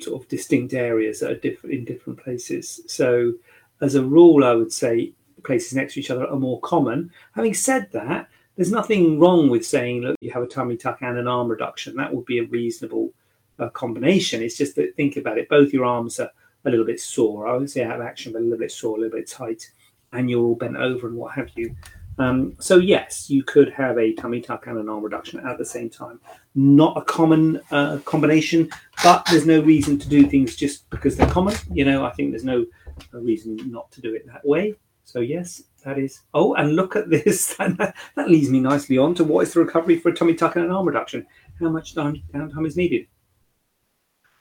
sort 0.00 0.22
of 0.22 0.28
distinct 0.28 0.74
areas 0.74 1.20
that 1.20 1.30
are 1.30 1.36
different 1.36 1.74
in 1.74 1.84
different 1.84 2.22
places. 2.22 2.80
So 2.86 3.34
as 3.80 3.94
a 3.94 4.04
rule, 4.04 4.44
I 4.44 4.54
would 4.54 4.72
say 4.72 5.12
places 5.44 5.74
next 5.74 5.94
to 5.94 6.00
each 6.00 6.10
other 6.10 6.26
are 6.26 6.36
more 6.36 6.60
common. 6.60 7.10
Having 7.34 7.54
said 7.54 7.88
that, 7.92 8.28
there's 8.56 8.72
nothing 8.72 9.18
wrong 9.18 9.48
with 9.48 9.64
saying, 9.64 10.02
look, 10.02 10.16
you 10.20 10.30
have 10.32 10.42
a 10.42 10.46
tummy 10.46 10.76
tuck 10.76 10.98
and 11.00 11.16
an 11.16 11.28
arm 11.28 11.48
reduction. 11.48 11.96
That 11.96 12.14
would 12.14 12.26
be 12.26 12.40
a 12.40 12.44
reasonable 12.44 13.10
uh, 13.58 13.68
combination. 13.70 14.42
It's 14.42 14.58
just 14.58 14.76
that 14.76 14.96
think 14.96 15.16
about 15.16 15.38
it, 15.38 15.48
both 15.48 15.72
your 15.72 15.84
arms 15.84 16.20
are 16.20 16.30
a 16.64 16.70
little 16.70 16.84
bit 16.84 17.00
sore. 17.00 17.46
I 17.46 17.56
would 17.56 17.70
say 17.70 17.80
have 17.80 18.00
action, 18.00 18.32
but 18.32 18.40
a 18.40 18.44
little 18.44 18.58
bit 18.58 18.72
sore, 18.72 18.96
a 18.96 19.00
little 19.00 19.18
bit 19.18 19.28
tight, 19.28 19.70
and 20.12 20.28
you're 20.28 20.44
all 20.44 20.56
bent 20.56 20.76
over 20.76 21.08
and 21.08 21.16
what 21.16 21.34
have 21.34 21.50
you. 21.56 21.74
Um, 22.20 22.54
so 22.60 22.76
yes, 22.76 23.30
you 23.30 23.42
could 23.42 23.72
have 23.72 23.96
a 23.96 24.12
tummy 24.12 24.42
tuck 24.42 24.66
and 24.66 24.76
an 24.78 24.90
arm 24.90 25.02
reduction 25.02 25.40
at 25.40 25.56
the 25.56 25.64
same 25.64 25.88
time. 25.88 26.20
Not 26.54 26.94
a 26.98 27.00
common 27.00 27.62
uh, 27.70 27.98
combination, 28.04 28.68
but 29.02 29.24
there's 29.30 29.46
no 29.46 29.62
reason 29.62 29.98
to 29.98 30.06
do 30.06 30.26
things 30.26 30.54
just 30.54 30.88
because 30.90 31.16
they're 31.16 31.26
common. 31.30 31.56
You 31.72 31.86
know, 31.86 32.04
I 32.04 32.10
think 32.10 32.30
there's 32.30 32.44
no 32.44 32.66
reason 33.12 33.56
not 33.70 33.90
to 33.92 34.02
do 34.02 34.14
it 34.14 34.26
that 34.26 34.46
way. 34.46 34.74
So 35.04 35.20
yes, 35.20 35.62
that 35.82 35.98
is. 35.98 36.20
Oh, 36.34 36.52
and 36.56 36.76
look 36.76 36.94
at 36.94 37.08
this. 37.08 37.54
that, 37.58 37.94
leads 38.16 38.50
me 38.50 38.60
nicely 38.60 38.98
on 38.98 39.14
to 39.14 39.24
what 39.24 39.46
is 39.46 39.54
the 39.54 39.60
recovery 39.60 39.98
for 39.98 40.10
a 40.10 40.14
tummy 40.14 40.34
tuck 40.34 40.56
and 40.56 40.66
an 40.66 40.72
arm 40.72 40.86
reduction? 40.86 41.26
How 41.58 41.70
much 41.70 41.94
time, 41.94 42.22
downtime 42.34 42.66
is 42.66 42.76
needed? 42.76 43.06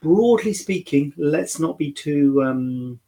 Broadly 0.01 0.53
speaking, 0.53 1.13
let's 1.15 1.59
not 1.59 1.77
be 1.77 1.93
too 1.93 2.43
um, 2.43 2.99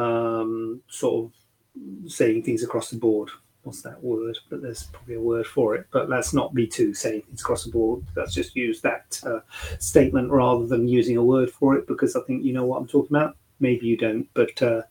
um, 0.00 0.80
sort 0.86 1.24
of 1.24 2.10
saying 2.10 2.44
things 2.44 2.62
across 2.62 2.90
the 2.90 2.98
board. 2.98 3.30
What's 3.64 3.82
that 3.82 4.02
word? 4.02 4.38
But 4.50 4.62
there's 4.62 4.84
probably 4.84 5.14
a 5.14 5.20
word 5.20 5.46
for 5.46 5.74
it. 5.74 5.86
But 5.90 6.08
let's 6.08 6.34
not 6.34 6.54
be 6.54 6.66
too 6.66 6.92
saying 6.94 7.22
it's 7.32 7.42
across 7.42 7.64
the 7.64 7.72
board. 7.72 8.04
Let's 8.14 8.34
just 8.34 8.54
use 8.54 8.80
that 8.82 9.20
uh, 9.26 9.40
statement 9.78 10.30
rather 10.30 10.66
than 10.66 10.86
using 10.86 11.16
a 11.16 11.24
word 11.24 11.50
for 11.50 11.74
it 11.74 11.86
because 11.86 12.14
I 12.14 12.20
think 12.22 12.44
you 12.44 12.52
know 12.52 12.66
what 12.66 12.78
I'm 12.78 12.86
talking 12.86 13.16
about. 13.16 13.36
Maybe 13.60 13.86
you 13.86 13.96
don't, 13.96 14.28
but 14.34 14.62
uh, 14.62 14.82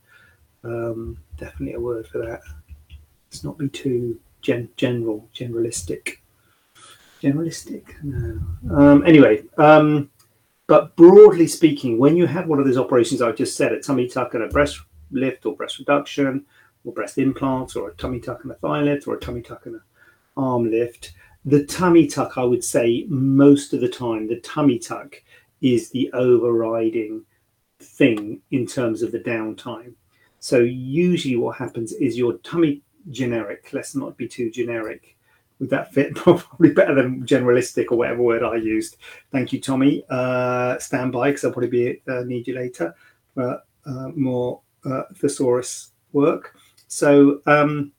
um, 0.63 1.19
definitely 1.37 1.75
a 1.75 1.79
word 1.79 2.07
for 2.07 2.17
that. 2.19 2.41
Let's 3.29 3.43
not 3.43 3.59
be 3.59 3.69
too 3.69 4.19
gen- 4.41 4.69
general, 4.75 5.29
generalistic. 5.35 6.17
Generalistic? 7.21 7.83
No. 8.03 8.39
Um, 8.75 9.05
anyway, 9.05 9.43
um, 9.57 10.09
but 10.67 10.95
broadly 10.95 11.47
speaking, 11.47 11.99
when 11.99 12.17
you 12.17 12.25
have 12.25 12.47
one 12.47 12.59
of 12.59 12.65
those 12.65 12.77
operations 12.77 13.21
I've 13.21 13.35
just 13.35 13.55
said, 13.55 13.71
a 13.71 13.79
tummy 13.79 14.07
tuck 14.07 14.33
and 14.33 14.43
a 14.43 14.47
breast 14.47 14.79
lift 15.11 15.45
or 15.45 15.55
breast 15.55 15.77
reduction, 15.77 16.45
or 16.83 16.93
breast 16.93 17.17
implants, 17.17 17.75
or 17.75 17.89
a 17.89 17.93
tummy 17.95 18.19
tuck 18.19 18.43
and 18.43 18.51
a 18.51 18.55
thigh 18.55 18.81
lift, 18.81 19.07
or 19.07 19.15
a 19.15 19.19
tummy 19.19 19.41
tuck 19.41 19.65
and 19.65 19.75
an 19.75 19.81
arm 20.37 20.69
lift, 20.69 21.13
the 21.45 21.65
tummy 21.65 22.07
tuck, 22.07 22.37
I 22.37 22.43
would 22.43 22.63
say, 22.63 23.05
most 23.09 23.73
of 23.73 23.81
the 23.81 23.89
time, 23.89 24.27
the 24.27 24.39
tummy 24.39 24.79
tuck 24.79 25.21
is 25.61 25.89
the 25.89 26.11
overriding 26.13 27.23
thing 27.79 28.41
in 28.51 28.65
terms 28.65 29.01
of 29.01 29.11
the 29.11 29.19
downtime. 29.19 29.93
So 30.39 30.59
usually 30.59 31.35
what 31.35 31.57
happens 31.57 31.93
is 31.93 32.17
your 32.17 32.33
tummy 32.39 32.81
generic, 33.09 33.69
let's 33.73 33.95
not 33.95 34.17
be 34.17 34.27
too 34.27 34.49
generic 34.49 35.13
would 35.63 35.69
that 35.69 35.93
fit? 35.93 36.15
Probably 36.15 36.71
better 36.71 36.93
than 36.93 37.25
generalistic 37.25 37.91
or 37.91 37.97
whatever 37.97 38.21
word 38.21 38.43
I 38.43 38.55
used. 38.55 38.97
Thank 39.31 39.53
you, 39.53 39.61
Tommy. 39.61 40.03
Uh, 40.09 40.77
stand 40.79 41.13
by 41.13 41.29
because 41.29 41.45
I'll 41.45 41.51
probably 41.51 41.69
be 41.69 42.01
uh, 42.07 42.23
need 42.23 42.47
you 42.47 42.55
later 42.55 42.93
for 43.33 43.61
uh, 43.85 44.09
more 44.13 44.61
uh, 44.85 45.03
thesaurus 45.15 45.91
work. 46.11 46.57
So 46.93 47.41
um, 47.47 47.91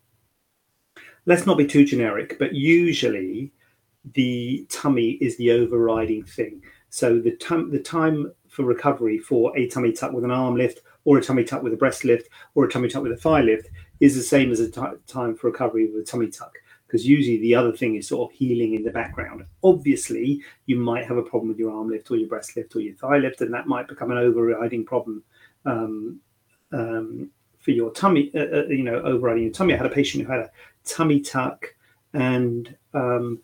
let's 1.27 1.47
not 1.47 1.59
be 1.59 1.67
too 1.67 1.85
generic, 1.85 2.39
but 2.39 2.55
usually 2.55 3.53
the 4.13 4.67
tummy 4.71 5.13
is 5.21 5.37
the 5.37 5.51
overriding 5.51 6.23
thing. 6.23 6.63
So 6.91 7.19
the, 7.19 7.37
the 7.73 7.81
time 7.81 8.33
for 8.49 8.63
recovery 8.63 9.19
for 9.19 9.57
a 9.59 9.67
tummy 9.67 9.91
tuck 9.91 10.13
with 10.13 10.23
an 10.23 10.31
arm 10.31 10.55
lift 10.55 10.83
or 11.05 11.19
a 11.19 11.23
tummy 11.23 11.43
tuck 11.43 11.65
with 11.65 11.73
a 11.73 11.77
breast 11.77 12.05
lift 12.05 12.29
or 12.55 12.67
a 12.67 12.71
tummy 12.71 12.89
tuck 12.89 13.03
with 13.03 13.11
a 13.11 13.17
thigh 13.17 13.41
lift 13.41 13.69
is 13.99 14.15
the 14.15 14.23
same 14.23 14.53
as 14.53 14.61
a 14.61 14.71
time 14.71 15.35
for 15.35 15.51
recovery 15.51 15.91
with 15.91 16.01
a 16.01 16.07
tummy 16.07 16.29
tuck 16.29 16.53
because 16.87 17.05
usually 17.05 17.39
the 17.39 17.55
other 17.57 17.73
thing 17.73 17.97
is 17.97 18.07
sort 18.07 18.31
of 18.31 18.39
healing 18.39 18.75
in 18.75 18.85
the 18.85 18.93
background. 18.93 19.45
Obviously, 19.65 20.41
you 20.67 20.77
might 20.77 21.05
have 21.05 21.17
a 21.17 21.23
problem 21.23 21.49
with 21.49 21.59
your 21.59 21.73
arm 21.73 21.91
lift 21.91 22.13
or 22.13 22.17
your 22.17 22.29
breast 22.29 22.57
lift 22.57 22.77
or 22.77 22.81
your 22.81 22.95
thigh 22.95 23.19
lift, 23.19 23.41
and 23.41 23.53
that 23.53 23.67
might 23.67 23.89
become 23.89 24.13
an 24.13 24.19
overriding 24.19 24.85
problem 24.85 25.25
um, 25.67 26.21
um, 26.71 27.31
for 27.65 27.71
your 27.71 27.91
tummy, 27.93 28.31
uh, 28.35 28.59
uh, 28.59 28.67
you 28.67 28.85
know, 28.85 29.01
overriding 29.01 29.45
your 29.45 29.53
tummy. 29.53 29.73
I 29.73 29.79
had 29.79 29.87
a 29.87 29.91
patient 29.91 30.25
who 30.25 30.31
had 30.31 30.43
a 30.43 30.51
tummy 30.85 31.21
tuck 31.21 31.75
and 32.13 32.77
um, 32.93 33.41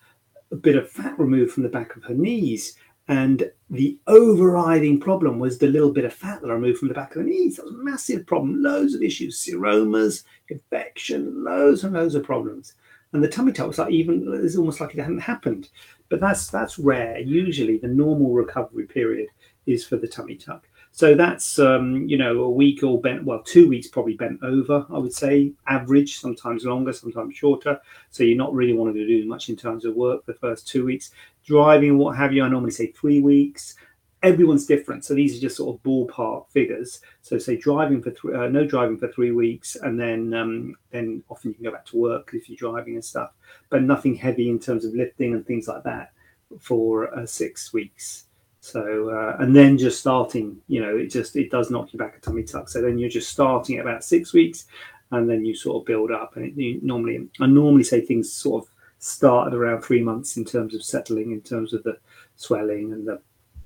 a 0.53 0.57
bit 0.57 0.77
of 0.77 0.91
fat 0.91 1.19
removed 1.19 1.53
from 1.53 1.63
the 1.63 1.71
back 1.71 1.97
of 1.97 2.05
her 2.05 2.15
knees. 2.15 2.77
And 3.09 3.51
the 3.71 3.99
overriding 4.07 5.01
problem 5.01 5.39
was 5.39 5.59
the 5.59 5.67
little 5.67 5.91
bit 5.91 6.05
of 6.05 6.13
fat 6.13 6.43
that 6.43 6.51
I 6.51 6.55
removed 6.55 6.79
from 6.79 6.89
the 6.89 6.95
back 6.95 7.17
of 7.17 7.25
the 7.25 7.29
knees. 7.29 7.57
That 7.57 7.65
was 7.65 7.75
a 7.75 7.79
massive 7.79 8.27
problem. 8.27 8.63
Loads 8.63 8.95
of 8.95 9.03
issues, 9.03 9.43
seromas, 9.43 10.23
infection, 10.49 11.43
loads 11.43 11.83
and 11.83 11.95
loads 11.95 12.15
of 12.15 12.23
problems. 12.23 12.75
And 13.13 13.25
the 13.25 13.29
tummy 13.29 13.53
tuck 13.53 13.67
was 13.67 13.79
like 13.79 13.91
even 13.91 14.41
it's 14.45 14.57
almost 14.57 14.81
like 14.81 14.95
it 14.95 15.01
hadn't 15.01 15.19
happened. 15.19 15.71
But 16.11 16.21
that's 16.21 16.49
that's 16.49 16.79
rare. 16.79 17.19
Usually 17.19 17.79
the 17.79 17.89
normal 17.89 18.33
recovery 18.33 18.87
period 18.87 19.29
is 19.67 19.87
for 19.87 19.97
the 19.97 20.09
tummy 20.09 20.37
tuck. 20.37 20.67
So 20.93 21.15
that's 21.15 21.59
um, 21.59 22.09
you 22.09 22.19
know 22.19 22.43
a 22.43 22.51
week 22.51 22.83
or 22.83 23.01
bent, 23.01 23.25
well, 23.25 23.43
two 23.43 23.69
weeks 23.69 23.89
probably 23.89 24.15
bent 24.15 24.43
over. 24.43 24.85
I 24.91 24.99
would 24.99 25.13
say 25.13 25.53
average, 25.69 26.19
sometimes 26.19 26.65
longer, 26.65 26.93
sometimes 26.93 27.37
shorter. 27.37 27.81
So 28.11 28.25
you're 28.25 28.37
not 28.37 28.53
really 28.53 28.73
wanting 28.73 28.95
to 28.95 29.07
do 29.07 29.27
much 29.29 29.49
in 29.49 29.57
terms 29.57 29.85
of 29.85 29.95
work 29.95 30.27
the 30.27 30.35
first 30.35 30.67
two 30.67 30.85
weeks. 30.85 31.13
Driving, 31.45 31.97
what 31.97 32.17
have 32.17 32.33
you? 32.33 32.45
I 32.45 32.49
normally 32.49 32.73
say 32.73 32.89
three 32.89 33.21
weeks. 33.21 33.77
Everyone's 34.23 34.67
different, 34.67 35.03
so 35.03 35.15
these 35.15 35.35
are 35.35 35.41
just 35.41 35.57
sort 35.57 35.75
of 35.75 35.83
ballpark 35.83 36.51
figures. 36.51 37.01
So 37.23 37.39
say 37.39 37.57
driving 37.57 38.03
for 38.03 38.11
th- 38.11 38.35
uh, 38.35 38.49
no 38.49 38.67
driving 38.67 38.99
for 38.99 39.09
three 39.09 39.31
weeks, 39.31 39.77
and 39.77 39.99
then 39.99 40.35
um, 40.35 40.75
then 40.91 41.23
often 41.31 41.51
you 41.51 41.55
can 41.55 41.65
go 41.65 41.71
back 41.71 41.87
to 41.87 41.97
work 41.97 42.33
if 42.35 42.51
you're 42.51 42.57
driving 42.57 42.95
and 42.95 43.05
stuff, 43.05 43.31
but 43.71 43.83
nothing 43.83 44.15
heavy 44.15 44.51
in 44.51 44.59
terms 44.59 44.85
of 44.85 44.93
lifting 44.93 45.33
and 45.33 45.47
things 45.47 45.69
like 45.69 45.85
that 45.85 46.13
for 46.59 47.17
uh, 47.17 47.25
six 47.25 47.73
weeks. 47.73 48.27
So 48.61 49.11
uh, 49.11 49.43
and 49.43 49.57
then 49.57 49.79
just 49.79 50.01
starting, 50.01 50.59
you 50.69 50.81
know, 50.83 50.97
it 50.97 51.07
just 51.07 51.35
it 51.35 51.51
does 51.51 51.71
knock 51.71 51.93
you 51.93 51.99
back 51.99 52.17
a 52.17 52.21
tummy 52.21 52.43
tuck. 52.43 52.69
So 52.69 52.83
then 52.83 52.99
you're 52.99 53.09
just 53.09 53.31
starting 53.31 53.77
at 53.77 53.87
about 53.87 54.05
six 54.05 54.33
weeks, 54.33 54.67
and 55.13 55.29
then 55.29 55.45
you 55.45 55.55
sort 55.55 55.83
of 55.83 55.87
build 55.87 56.11
up. 56.11 56.37
And 56.37 56.59
it, 56.59 56.83
normally, 56.83 57.29
I 57.41 57.47
normally 57.47 57.85
say 57.85 58.01
things 58.03 58.33
sort 58.33 58.65
of 58.65 58.71
start 58.99 59.49
at 59.49 59.55
around 59.55 59.81
three 59.81 60.03
months 60.03 60.37
in 60.37 60.45
terms 60.45 60.75
of 60.75 60.85
settling, 60.85 61.33
in 61.33 61.41
terms 61.41 61.73
of 61.73 61.83
the 61.85 61.97
swelling 62.37 62.93
and 62.93 63.09
the 63.09 63.21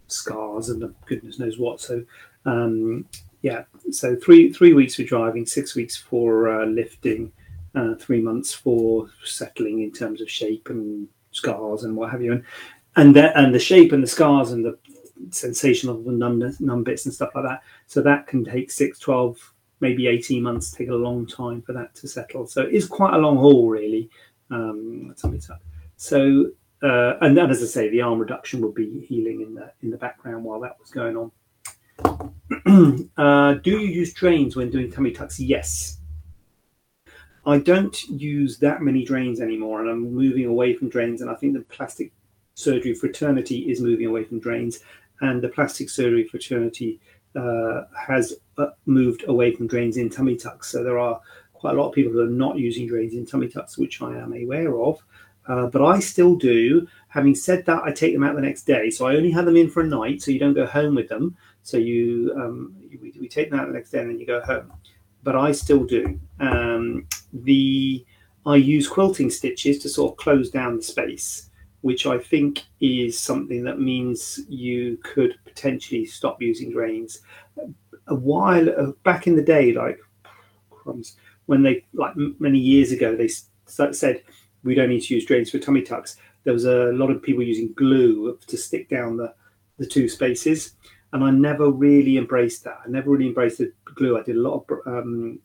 scars 0.07 0.69
and 0.69 0.81
the 0.81 0.95
goodness 1.07 1.41
knows 1.41 1.59
what. 1.59 1.81
So 1.81 2.05
um, 2.47 3.05
yeah, 3.43 3.65
so 3.91 4.17
three 4.17 4.53
three 4.53 4.75
weeks 4.75 4.95
for 4.95 5.03
driving, 5.03 5.45
six 5.45 5.75
weeks 5.75 5.97
for 5.97 6.49
uh, 6.63 6.67
lifting, 6.67 7.33
uh, 7.75 7.95
three 7.97 8.21
months 8.21 8.55
for 8.55 9.11
settling 9.25 9.83
in 9.83 9.91
terms 9.91 10.21
of 10.21 10.31
shape 10.31 10.71
and 10.71 11.09
scars 11.33 11.83
and 11.83 11.97
what 11.97 12.11
have 12.11 12.23
you. 12.23 12.33
And 12.33 12.45
and 12.97 13.15
the, 13.15 13.37
and 13.39 13.55
the 13.55 13.59
shape 13.59 13.93
and 13.93 14.03
the 14.03 14.09
scars 14.09 14.53
and 14.53 14.65
the 14.65 14.79
sensation 15.31 15.89
of 15.89 16.05
the 16.05 16.13
numb, 16.13 16.43
numb 16.61 16.85
bits 16.85 17.05
and 17.07 17.15
stuff 17.15 17.31
like 17.35 17.45
that. 17.45 17.63
So 17.87 18.01
that 18.03 18.27
can 18.27 18.45
take 18.45 18.71
6, 18.71 18.99
12, 18.99 19.55
maybe 19.81 20.07
18 20.07 20.43
months, 20.43 20.71
take 20.71 20.89
a 20.89 20.95
long 20.95 21.27
time 21.27 21.63
for 21.63 21.73
that 21.73 21.95
to 21.97 22.09
settle. 22.09 22.47
So 22.47 22.63
it 22.63 22.73
is 22.73 22.87
quite 22.87 23.15
a 23.15 23.19
long 23.19 23.37
haul, 23.37 23.69
really. 23.69 24.11
Um, 24.51 25.15
so, 25.97 26.51
uh, 26.83 27.15
and 27.21 27.37
then, 27.37 27.51
as 27.51 27.63
I 27.63 27.67
say, 27.67 27.89
the 27.89 28.03
arm 28.03 28.19
reduction 28.19 28.61
would 28.63 28.75
be 28.75 29.01
healing 29.01 29.41
in 29.41 29.55
the 29.55 29.73
in 29.83 29.91
the 29.91 29.97
background 29.97 30.45
while 30.45 30.61
that 30.61 30.77
was 30.79 30.91
going 30.91 31.17
on. 31.17 31.31
uh, 33.17 33.55
do 33.55 33.71
you 33.71 33.89
use 33.89 34.13
drains 34.13 34.57
when 34.57 34.71
doing 34.71 34.91
tummy 34.91 35.13
tucks? 35.13 35.41
Yes. 35.41 35.99
I 37.47 37.59
don't 37.59 38.03
use 38.09 38.59
that 38.59 38.81
many 38.81 39.05
drains 39.05 39.41
anymore, 39.41 39.81
and 39.81 39.91
I'm 39.91 40.15
moving 40.15 40.47
away 40.47 40.75
from 40.75 40.89
drains. 40.89 41.21
And 41.21 41.31
I 41.31 41.35
think 41.35 41.55
the 41.55 41.61
plastic 41.61 42.13
surgery 42.55 42.95
fraternity 42.95 43.71
is 43.71 43.81
moving 43.81 44.07
away 44.07 44.25
from 44.25 44.41
drains, 44.41 44.81
and 45.21 45.43
the 45.43 45.49
plastic 45.49 45.91
surgery 45.91 46.27
fraternity 46.27 47.01
uh, 47.37 47.83
has 47.97 48.35
uh, 48.59 48.67
moved 48.87 49.25
away 49.29 49.55
from 49.55 49.67
drains 49.67 49.97
in 49.97 50.09
tummy 50.09 50.37
tucks. 50.37 50.71
So 50.71 50.83
there 50.83 50.99
are 50.99 51.21
quite 51.53 51.75
a 51.75 51.81
lot 51.81 51.89
of 51.89 51.95
people 51.95 52.13
who 52.13 52.21
are 52.21 52.27
not 52.27 52.59
using 52.59 52.87
drains 52.87 53.15
in 53.15 53.27
tummy 53.27 53.49
tucks, 53.49 53.77
which 53.77 54.01
I 54.03 54.17
am 54.17 54.33
aware 54.33 54.79
of. 54.81 55.03
Uh, 55.47 55.67
but 55.67 55.83
I 55.83 56.01
still 56.01 56.37
do. 56.37 56.87
Having 57.09 57.35
said 57.35 57.67
that, 57.67 57.83
I 57.83 57.93
take 57.93 58.15
them 58.15 58.25
out 58.25 58.35
the 58.35 58.41
next 58.41 58.63
day. 58.63 58.89
So 58.89 59.07
I 59.07 59.17
only 59.17 59.31
have 59.31 59.45
them 59.45 59.57
in 59.57 59.69
for 59.69 59.83
a 59.83 59.87
night, 59.87 60.23
so 60.23 60.31
you 60.31 60.39
don't 60.39 60.55
go 60.55 60.67
home 60.67 60.95
with 60.95 61.09
them. 61.09 61.37
So 61.63 61.77
you, 61.77 62.33
um, 62.37 62.75
we, 62.91 63.13
we, 63.21 63.29
take 63.29 63.51
them 63.51 63.59
out 63.59 63.67
the 63.67 63.75
next 63.75 63.91
day 63.91 64.01
and 64.01 64.11
then 64.11 64.19
you 64.19 64.27
go 64.27 64.41
home. 64.41 64.73
But 65.23 65.37
I 65.37 65.53
still 65.53 65.85
do. 65.85 66.19
Um, 66.41 67.07
the 67.33 68.05
I 68.47 68.57
use 68.57 68.87
quilting 68.87 69.31
stitches 69.31 69.79
to 69.81 69.89
sort 69.89 70.13
of 70.13 70.19
close 70.19 70.51
down 70.51 70.77
the 70.77 70.83
space 70.83 71.51
which 71.85 72.07
I 72.07 72.17
think 72.17 72.63
is 72.81 73.19
something 73.19 73.63
that 73.65 73.79
means 73.79 74.41
you 74.49 74.97
could 75.03 75.35
potentially 75.45 76.07
stop 76.07 76.41
using 76.41 76.73
drains. 76.73 77.21
A 78.07 78.15
while 78.15 78.71
uh, 78.71 78.93
back 79.03 79.27
in 79.27 79.37
the 79.37 79.43
day, 79.43 79.75
like 79.75 79.99
crumbs, 80.71 81.19
when 81.45 81.63
they 81.63 81.85
like 81.93 82.15
many 82.39 82.59
years 82.59 82.91
ago, 82.91 83.15
they 83.15 83.29
said 83.67 84.23
we 84.63 84.75
don't 84.75 84.89
need 84.89 85.03
to 85.03 85.15
use 85.15 85.27
drains 85.27 85.51
for 85.51 85.59
tummy 85.59 85.83
tucks. 85.83 86.17
There 86.45 86.55
was 86.55 86.65
a 86.65 86.91
lot 86.95 87.11
of 87.11 87.23
people 87.23 87.43
using 87.43 87.75
glue 87.75 88.39
to 88.47 88.57
stick 88.57 88.89
down 88.89 89.19
the 89.19 89.35
the 89.77 89.85
two 89.85 90.09
spaces, 90.09 90.77
and 91.13 91.23
I 91.23 91.31
never 91.33 91.71
really 91.71 92.17
embraced 92.17 92.65
that. 92.65 92.79
I 92.83 92.89
never 92.89 93.11
really 93.11 93.27
embraced 93.27 93.59
the 93.59 93.71
glue. 93.95 94.19
I 94.19 94.23
did 94.23 94.37
a 94.37 94.41
lot 94.41 94.65
of 94.71 94.87
um, 94.87 95.39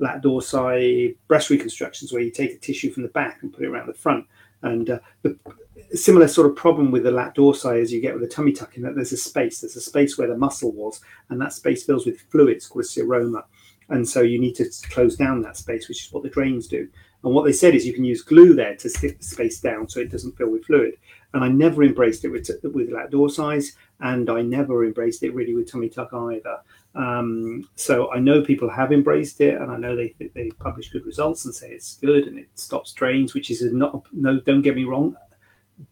lat 0.00 0.22
dorsi 0.22 1.16
breast 1.28 1.48
reconstructions 1.48 2.12
where 2.12 2.20
you 2.20 2.30
take 2.30 2.52
a 2.52 2.58
tissue 2.58 2.92
from 2.92 3.04
the 3.04 3.08
back 3.20 3.38
and 3.40 3.54
put 3.54 3.64
it 3.64 3.68
around 3.68 3.86
the 3.86 3.94
front. 3.94 4.26
And 4.60 4.90
uh, 4.90 4.98
the, 5.22 5.38
similar 5.96 6.28
sort 6.28 6.48
of 6.48 6.56
problem 6.56 6.90
with 6.90 7.04
the 7.04 7.10
lat 7.10 7.34
dorsi 7.34 7.80
as 7.80 7.92
you 7.92 8.00
get 8.00 8.14
with 8.14 8.22
the 8.22 8.28
tummy 8.28 8.52
tuck 8.52 8.76
in 8.76 8.82
that 8.82 8.94
there's 8.94 9.12
a 9.12 9.16
space. 9.16 9.60
There's 9.60 9.76
a 9.76 9.80
space 9.80 10.18
where 10.18 10.28
the 10.28 10.36
muscle 10.36 10.72
was, 10.72 11.00
and 11.30 11.40
that 11.40 11.52
space 11.52 11.84
fills 11.84 12.06
with 12.06 12.20
fluids 12.20 12.66
called 12.66 12.84
seroma. 12.84 13.44
And 13.90 14.06
so 14.06 14.20
you 14.20 14.38
need 14.38 14.54
to 14.56 14.68
close 14.90 15.16
down 15.16 15.40
that 15.42 15.56
space, 15.56 15.88
which 15.88 16.04
is 16.04 16.12
what 16.12 16.22
the 16.22 16.28
drains 16.28 16.66
do. 16.68 16.88
And 17.24 17.34
what 17.34 17.44
they 17.44 17.52
said 17.52 17.74
is 17.74 17.86
you 17.86 17.94
can 17.94 18.04
use 18.04 18.22
glue 18.22 18.54
there 18.54 18.76
to 18.76 18.88
stick 18.88 19.18
the 19.18 19.24
space 19.24 19.60
down 19.60 19.88
so 19.88 19.98
it 20.00 20.10
doesn't 20.10 20.36
fill 20.36 20.50
with 20.50 20.66
fluid. 20.66 20.94
And 21.34 21.42
I 21.42 21.48
never 21.48 21.82
embraced 21.82 22.24
it 22.24 22.28
with, 22.28 22.48
with 22.62 22.90
lat 22.90 23.10
dorsi, 23.10 23.72
and 24.00 24.30
I 24.30 24.42
never 24.42 24.84
embraced 24.84 25.22
it 25.22 25.34
really 25.34 25.54
with 25.54 25.70
tummy 25.70 25.88
tuck 25.88 26.12
either. 26.12 26.58
Um, 26.94 27.68
so 27.76 28.10
I 28.12 28.18
know 28.18 28.42
people 28.42 28.68
have 28.68 28.92
embraced 28.92 29.40
it, 29.40 29.60
and 29.60 29.70
I 29.70 29.76
know 29.76 29.94
they 29.94 30.14
they 30.34 30.50
publish 30.58 30.90
good 30.90 31.04
results 31.04 31.44
and 31.44 31.54
say 31.54 31.70
it's 31.70 31.96
good 31.96 32.26
and 32.26 32.38
it 32.38 32.48
stops 32.54 32.92
drains, 32.92 33.34
which 33.34 33.50
is 33.50 33.62
not 33.72 34.06
no. 34.12 34.40
Don't 34.40 34.62
get 34.62 34.74
me 34.74 34.84
wrong, 34.84 35.16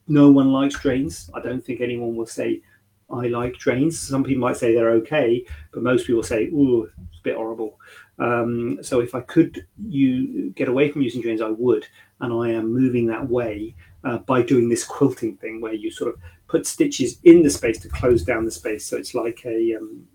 no 0.09 0.31
one 0.31 0.53
likes 0.53 0.79
drains. 0.79 1.31
I 1.35 1.41
don't 1.41 1.65
think 1.65 1.81
anyone 1.81 2.17
will 2.17 2.27
say 2.27 2.63
I 3.11 3.29
like 3.29 3.55
drains. 3.55 3.99
Some 3.99 4.25
people 4.25 4.41
might 4.41 4.57
say 4.57 4.75
they're 4.75 4.91
okay, 4.93 5.45
but 5.73 5.83
most 5.83 6.07
people 6.07 6.23
say, 6.23 6.47
"Ooh, 6.47 6.85
it's 6.85 7.21
a 7.21 7.23
bit 7.23 7.37
horrible." 7.37 7.79
Um, 8.19 8.79
so 8.83 9.01
if 9.01 9.15
I 9.15 9.21
could 9.21 9.67
you 9.89 10.51
get 10.51 10.69
away 10.69 10.91
from 10.91 11.03
using 11.03 11.23
drains, 11.23 11.43
I 11.43 11.51
would, 11.51 11.87
and 12.21 12.33
I 12.33 12.51
am 12.51 12.73
moving 12.73 13.07
that 13.07 13.29
way 13.29 13.75
uh, 14.05 14.19
by 14.19 14.43
doing 14.43 14.69
this 14.69 14.85
quilting 14.85 15.37
thing, 15.37 15.61
where 15.61 15.75
you 15.75 15.91
sort 15.91 16.13
of 16.13 16.21
put 16.49 16.67
stitches 16.67 17.19
in 17.25 17.43
the 17.43 17.51
space 17.51 17.79
to 17.81 17.89
close 17.89 18.25
down 18.25 18.45
the 18.45 18.51
space. 18.51 18.87
So 18.87 18.97
it's 18.97 19.15
like 19.15 19.43
a 19.45 19.77
um, 19.77 20.07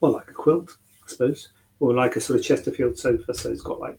well, 0.00 0.12
like 0.12 0.30
a 0.30 0.34
quilt, 0.34 0.76
I 1.04 1.08
suppose, 1.08 1.48
or 1.80 1.94
like 1.94 2.16
a 2.16 2.20
sort 2.20 2.38
of 2.38 2.44
Chesterfield 2.44 2.98
sofa. 2.98 3.34
So 3.34 3.50
it's 3.50 3.62
got 3.62 3.80
like 3.80 3.98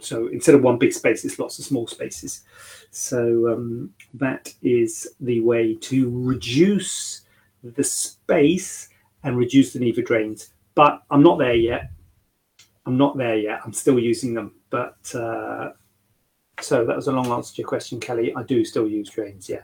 so 0.00 0.28
instead 0.28 0.54
of 0.54 0.62
one 0.62 0.78
big 0.78 0.92
space, 0.92 1.24
it's 1.24 1.38
lots 1.38 1.58
of 1.58 1.64
small 1.64 1.86
spaces. 1.86 2.42
So 2.90 3.52
um, 3.52 3.90
that 4.14 4.52
is 4.62 5.08
the 5.20 5.40
way 5.40 5.74
to 5.76 6.10
reduce 6.10 7.22
the 7.62 7.84
space 7.84 8.88
and 9.22 9.36
reduce 9.36 9.72
the 9.72 9.80
need 9.80 9.94
for 9.94 10.02
drains. 10.02 10.52
But 10.74 11.02
I'm 11.10 11.22
not 11.22 11.38
there 11.38 11.54
yet. 11.54 11.90
I'm 12.86 12.96
not 12.96 13.16
there 13.16 13.36
yet. 13.36 13.60
I'm 13.64 13.72
still 13.72 13.98
using 13.98 14.34
them. 14.34 14.54
But 14.70 15.14
uh, 15.14 15.70
so 16.60 16.84
that 16.84 16.96
was 16.96 17.08
a 17.08 17.12
long 17.12 17.26
answer 17.28 17.54
to 17.54 17.62
your 17.62 17.68
question, 17.68 18.00
Kelly. 18.00 18.32
I 18.34 18.42
do 18.42 18.64
still 18.64 18.88
use 18.88 19.10
drains, 19.10 19.48
yeah, 19.48 19.62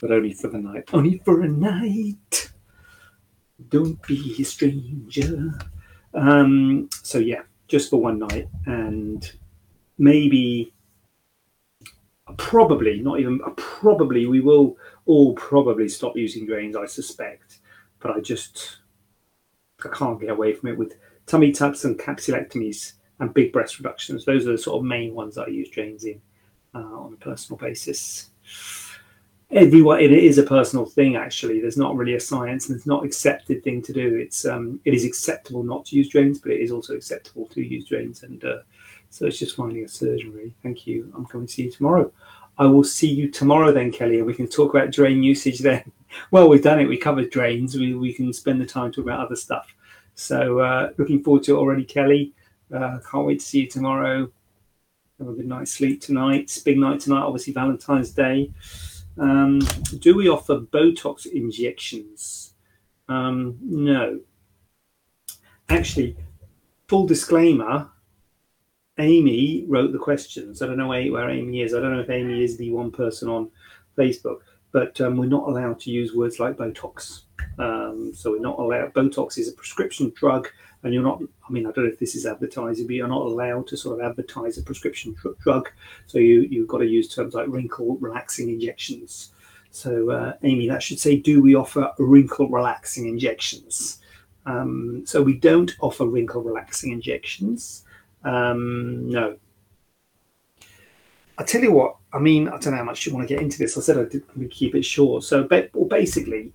but 0.00 0.10
only 0.10 0.32
for 0.32 0.48
the 0.48 0.58
night. 0.58 0.90
Only 0.92 1.20
for 1.24 1.42
a 1.42 1.48
night. 1.48 2.50
Don't 3.68 4.00
be 4.06 4.36
a 4.38 4.44
stranger. 4.44 5.58
Um, 6.14 6.88
so 7.02 7.18
yeah, 7.18 7.42
just 7.68 7.90
for 7.90 8.00
one 8.00 8.18
night, 8.18 8.48
and 8.66 9.32
maybe 9.98 10.72
probably 12.36 13.00
not 13.00 13.20
even 13.20 13.40
probably 13.56 14.26
we 14.26 14.40
will 14.40 14.76
all 15.06 15.32
probably 15.34 15.88
stop 15.88 16.16
using 16.16 16.46
drains. 16.46 16.76
I 16.76 16.86
suspect, 16.86 17.58
but 18.00 18.10
I 18.10 18.20
just 18.20 18.78
I 19.84 19.88
can't 19.88 20.20
get 20.20 20.30
away 20.30 20.52
from 20.52 20.70
it 20.70 20.78
with 20.78 20.96
tummy 21.26 21.52
tucks 21.52 21.84
and 21.84 21.98
capsulectomies 21.98 22.94
and 23.20 23.32
big 23.32 23.52
breast 23.52 23.78
reductions. 23.78 24.24
Those 24.24 24.46
are 24.46 24.52
the 24.52 24.58
sort 24.58 24.78
of 24.78 24.84
main 24.84 25.14
ones 25.14 25.38
I 25.38 25.46
use 25.46 25.70
drains 25.70 26.04
in 26.04 26.20
uh, 26.74 26.78
on 26.78 27.14
a 27.14 27.24
personal 27.24 27.58
basis. 27.58 28.30
Everyone, 29.52 30.00
it 30.00 30.10
is 30.10 30.38
a 30.38 30.42
personal 30.42 30.86
thing. 30.86 31.14
Actually, 31.14 31.60
there's 31.60 31.76
not 31.76 31.96
really 31.96 32.14
a 32.14 32.20
science, 32.20 32.68
and 32.68 32.76
it's 32.76 32.86
not 32.86 33.04
accepted 33.04 33.62
thing 33.62 33.80
to 33.82 33.92
do. 33.92 34.16
It's 34.16 34.44
um, 34.44 34.80
it 34.84 34.92
is 34.92 35.04
acceptable 35.04 35.62
not 35.62 35.86
to 35.86 35.96
use 35.96 36.08
drains, 36.08 36.40
but 36.40 36.50
it 36.50 36.60
is 36.60 36.72
also 36.72 36.94
acceptable 36.94 37.46
to 37.46 37.62
use 37.62 37.86
drains, 37.86 38.24
and 38.24 38.44
uh, 38.44 38.58
so 39.16 39.24
it's 39.24 39.38
just 39.38 39.56
finding 39.56 39.82
a 39.82 39.88
surgeon. 39.88 40.30
Really, 40.30 40.52
thank 40.62 40.86
you. 40.86 41.10
I'm 41.16 41.24
coming 41.24 41.46
to 41.46 41.52
see 41.52 41.62
you 41.64 41.70
tomorrow. 41.70 42.12
I 42.58 42.66
will 42.66 42.84
see 42.84 43.08
you 43.08 43.30
tomorrow 43.30 43.72
then, 43.72 43.90
Kelly, 43.90 44.18
and 44.18 44.26
we 44.26 44.34
can 44.34 44.46
talk 44.46 44.74
about 44.74 44.92
drain 44.92 45.22
usage 45.22 45.60
then. 45.60 45.90
well, 46.30 46.50
we've 46.50 46.62
done 46.62 46.80
it. 46.80 46.86
We 46.86 46.98
covered 46.98 47.30
drains. 47.30 47.76
We 47.76 47.94
we 47.94 48.12
can 48.12 48.30
spend 48.34 48.60
the 48.60 48.66
time 48.66 48.90
talking 48.90 49.04
about 49.04 49.24
other 49.24 49.36
stuff. 49.36 49.66
So 50.14 50.60
uh, 50.60 50.90
looking 50.98 51.22
forward 51.22 51.44
to 51.44 51.54
it 51.54 51.58
already, 51.58 51.84
Kelly. 51.84 52.34
Uh, 52.74 52.98
can't 53.10 53.26
wait 53.26 53.40
to 53.40 53.46
see 53.46 53.60
you 53.60 53.68
tomorrow. 53.68 54.30
Have 55.18 55.28
a 55.28 55.32
good 55.32 55.46
night's 55.46 55.72
sleep 55.72 56.02
tonight. 56.02 56.42
It's 56.42 56.58
big 56.58 56.76
night 56.76 57.00
tonight, 57.00 57.22
obviously 57.22 57.54
Valentine's 57.54 58.10
Day. 58.10 58.52
Um, 59.18 59.60
do 59.98 60.14
we 60.14 60.28
offer 60.28 60.60
Botox 60.60 61.24
injections? 61.24 62.52
Um, 63.08 63.56
no. 63.62 64.20
Actually, 65.70 66.16
full 66.86 67.06
disclaimer, 67.06 67.88
Amy 68.98 69.64
wrote 69.68 69.92
the 69.92 69.98
questions. 69.98 70.62
I 70.62 70.66
don't 70.66 70.78
know 70.78 70.88
where 70.88 71.30
Amy 71.30 71.62
is. 71.62 71.74
I 71.74 71.80
don't 71.80 71.92
know 71.92 72.00
if 72.00 72.10
Amy 72.10 72.42
is 72.42 72.56
the 72.56 72.70
one 72.70 72.90
person 72.90 73.28
on 73.28 73.50
Facebook, 73.96 74.40
but 74.72 75.00
um, 75.00 75.16
we're 75.16 75.26
not 75.26 75.48
allowed 75.48 75.80
to 75.80 75.90
use 75.90 76.14
words 76.14 76.40
like 76.40 76.56
Botox. 76.56 77.22
Um, 77.58 78.12
so 78.14 78.30
we're 78.30 78.40
not 78.40 78.58
allowed. 78.58 78.94
Botox 78.94 79.38
is 79.38 79.48
a 79.48 79.52
prescription 79.52 80.12
drug, 80.16 80.48
and 80.82 80.94
you're 80.94 81.02
not. 81.02 81.20
I 81.22 81.52
mean, 81.52 81.66
I 81.66 81.72
don't 81.72 81.84
know 81.84 81.92
if 81.92 81.98
this 81.98 82.14
is 82.14 82.26
advertising, 82.26 82.86
but 82.86 82.96
you're 82.96 83.08
not 83.08 83.22
allowed 83.22 83.66
to 83.68 83.76
sort 83.76 84.00
of 84.00 84.06
advertise 84.06 84.58
a 84.58 84.62
prescription 84.62 85.14
tr- 85.14 85.28
drug. 85.40 85.70
So 86.06 86.18
you 86.18 86.42
you've 86.42 86.68
got 86.68 86.78
to 86.78 86.86
use 86.86 87.14
terms 87.14 87.34
like 87.34 87.48
wrinkle 87.48 87.96
relaxing 87.98 88.48
injections. 88.48 89.32
So 89.70 90.10
uh, 90.10 90.32
Amy, 90.42 90.68
that 90.68 90.82
should 90.82 90.98
say, 90.98 91.16
do 91.16 91.42
we 91.42 91.54
offer 91.54 91.92
wrinkle 91.98 92.48
relaxing 92.48 93.08
injections? 93.08 94.00
Um, 94.46 95.02
so 95.04 95.22
we 95.22 95.34
don't 95.34 95.76
offer 95.80 96.06
wrinkle 96.06 96.42
relaxing 96.42 96.92
injections. 96.92 97.84
Um, 98.26 99.08
no. 99.08 99.36
I 101.38 101.44
tell 101.44 101.62
you 101.62 101.72
what. 101.72 101.96
I 102.12 102.18
mean, 102.18 102.48
I 102.48 102.58
don't 102.58 102.72
know 102.72 102.78
how 102.78 102.84
much 102.84 103.06
you 103.06 103.14
want 103.14 103.28
to 103.28 103.34
get 103.34 103.42
into 103.42 103.58
this. 103.58 103.76
I 103.76 103.80
said 103.80 103.98
I'd 103.98 104.50
keep 104.50 104.74
it 104.74 104.84
short. 104.84 105.22
So, 105.22 105.46
well, 105.50 105.84
basically, 105.86 106.52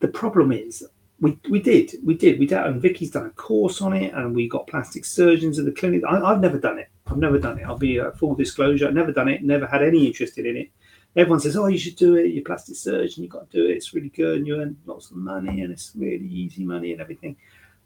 the 0.00 0.08
problem 0.08 0.52
is 0.52 0.86
we, 1.20 1.38
we 1.48 1.60
did 1.60 1.94
we 2.04 2.14
did 2.14 2.38
we 2.38 2.46
did 2.46 2.58
and 2.58 2.80
Vicky's 2.80 3.10
done 3.10 3.26
a 3.26 3.30
course 3.30 3.80
on 3.80 3.92
it 3.92 4.14
and 4.14 4.34
we 4.34 4.48
got 4.48 4.68
plastic 4.68 5.04
surgeons 5.04 5.58
at 5.58 5.64
the 5.64 5.72
clinic. 5.72 6.02
I, 6.08 6.28
have 6.28 6.40
never 6.40 6.58
done 6.58 6.78
it. 6.78 6.88
I've 7.06 7.16
never 7.16 7.38
done 7.38 7.58
it. 7.58 7.64
I'll 7.64 7.78
be 7.78 7.96
a 7.98 8.12
full 8.12 8.34
disclosure. 8.34 8.86
I've 8.86 8.94
never 8.94 9.12
done 9.12 9.28
it. 9.28 9.42
Never 9.42 9.66
had 9.66 9.82
any 9.82 10.06
interest 10.06 10.38
in 10.38 10.56
it. 10.56 10.70
Everyone 11.16 11.40
says, 11.40 11.56
"Oh, 11.56 11.66
you 11.66 11.78
should 11.78 11.96
do 11.96 12.16
it. 12.16 12.28
You're 12.28 12.44
plastic 12.44 12.76
surgeon. 12.76 13.22
You've 13.22 13.32
got 13.32 13.50
to 13.50 13.56
do 13.56 13.66
it. 13.66 13.76
It's 13.76 13.94
really 13.94 14.10
good, 14.10 14.38
and 14.38 14.46
you 14.46 14.60
earn 14.60 14.76
lots 14.84 15.10
of 15.10 15.16
money, 15.16 15.62
and 15.62 15.72
it's 15.72 15.92
really 15.96 16.28
easy 16.28 16.64
money 16.64 16.92
and 16.92 17.00
everything." 17.00 17.36